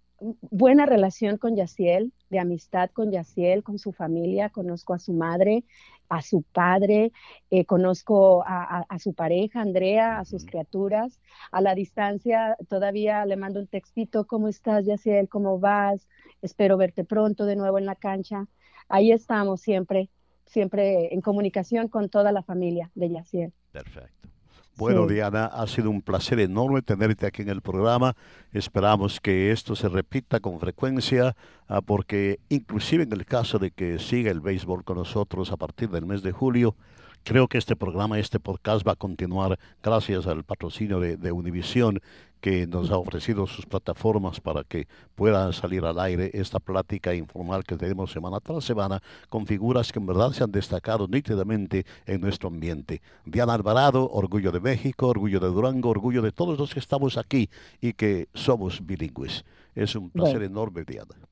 [0.42, 5.64] buena relación con Yaciel, de amistad con Yaciel, con su familia, conozco a su madre,
[6.10, 7.10] a su padre,
[7.50, 11.18] eh, conozco a, su pareja, Andrea, a sus criaturas.
[11.50, 15.30] A la distancia todavía le mando un textito, ¿cómo estás, Yaciel?
[15.30, 16.06] ¿Cómo vas?
[16.42, 18.46] Espero verte pronto de nuevo en la cancha.
[18.90, 20.10] Ahí estamos siempre,
[20.50, 23.52] siempre en comunicación con toda la familia de Yaciel.
[23.72, 24.28] Perfecto.
[24.76, 28.16] Bueno, Diana, ha sido un placer enorme tenerte aquí en el programa.
[28.52, 31.36] Esperamos que esto se repita con frecuencia,
[31.68, 35.90] ah, porque inclusive en el caso de que siga el béisbol con nosotros a partir
[35.90, 36.76] del mes de julio,
[37.24, 42.00] creo que este programa, este podcast va a continuar gracias al patrocinio de, de Univisión
[42.40, 47.64] que nos ha ofrecido sus plataformas para que pueda salir al aire esta plática informal
[47.64, 52.20] que tenemos semana tras semana con figuras que en verdad se han destacado nítidamente en
[52.20, 53.02] nuestro ambiente.
[53.24, 57.50] Diana Alvarado, Orgullo de México, Orgullo de Durango, Orgullo de todos los que estamos aquí
[57.80, 59.44] y que somos bilingües.
[59.74, 61.29] Es un placer enorme, Diana.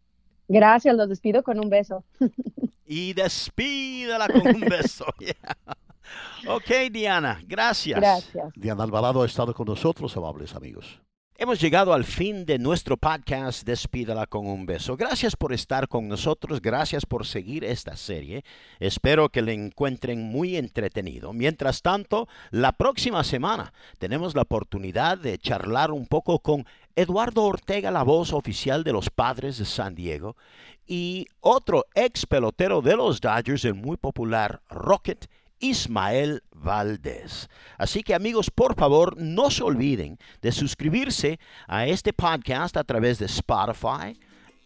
[0.49, 2.05] Gracias, los despido con un beso.
[2.87, 5.05] y despídala con un beso.
[6.47, 8.01] Ok, Diana, gracias.
[8.01, 8.53] Gracias.
[8.55, 11.03] Diana Alvarado ha estado con nosotros, amables amigos.
[11.41, 14.97] Hemos llegado al fin de nuestro podcast Despídala con un beso.
[14.97, 18.43] Gracias por estar con nosotros, gracias por seguir esta serie.
[18.81, 21.33] Espero que le encuentren muy entretenido.
[21.33, 26.67] Mientras tanto, la próxima semana tenemos la oportunidad de charlar un poco con
[26.97, 30.37] Eduardo Ortega, la voz oficial de los Padres de San Diego,
[30.89, 35.29] y otro ex pelotero de los Dodgers, el muy popular Rocket
[35.61, 37.49] Ismael Valdés.
[37.77, 43.19] Así que amigos, por favor, no se olviden de suscribirse a este podcast a través
[43.19, 44.19] de Spotify,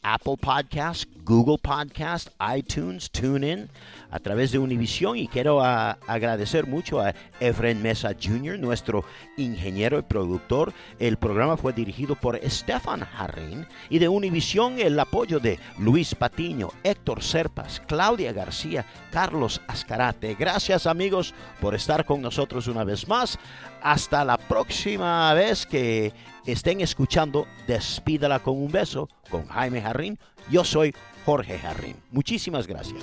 [0.03, 3.69] Apple Podcast, Google Podcast, iTunes, TuneIn,
[4.11, 5.17] a través de Univision.
[5.17, 9.05] Y quiero ah, agradecer mucho a Efren Mesa Jr., nuestro
[9.37, 10.73] ingeniero y productor.
[10.99, 16.71] El programa fue dirigido por Stefan Harrin y de Univision el apoyo de Luis Patiño,
[16.83, 20.35] Héctor Serpas, Claudia García, Carlos Ascarate.
[20.35, 23.39] Gracias amigos por estar con nosotros una vez más.
[23.83, 26.13] Hasta la próxima vez que
[26.47, 30.19] estén escuchando Despídala con un beso con Jaime Jarrín.
[30.51, 31.97] Yo soy Jorge Jarrín.
[32.11, 33.03] Muchísimas gracias.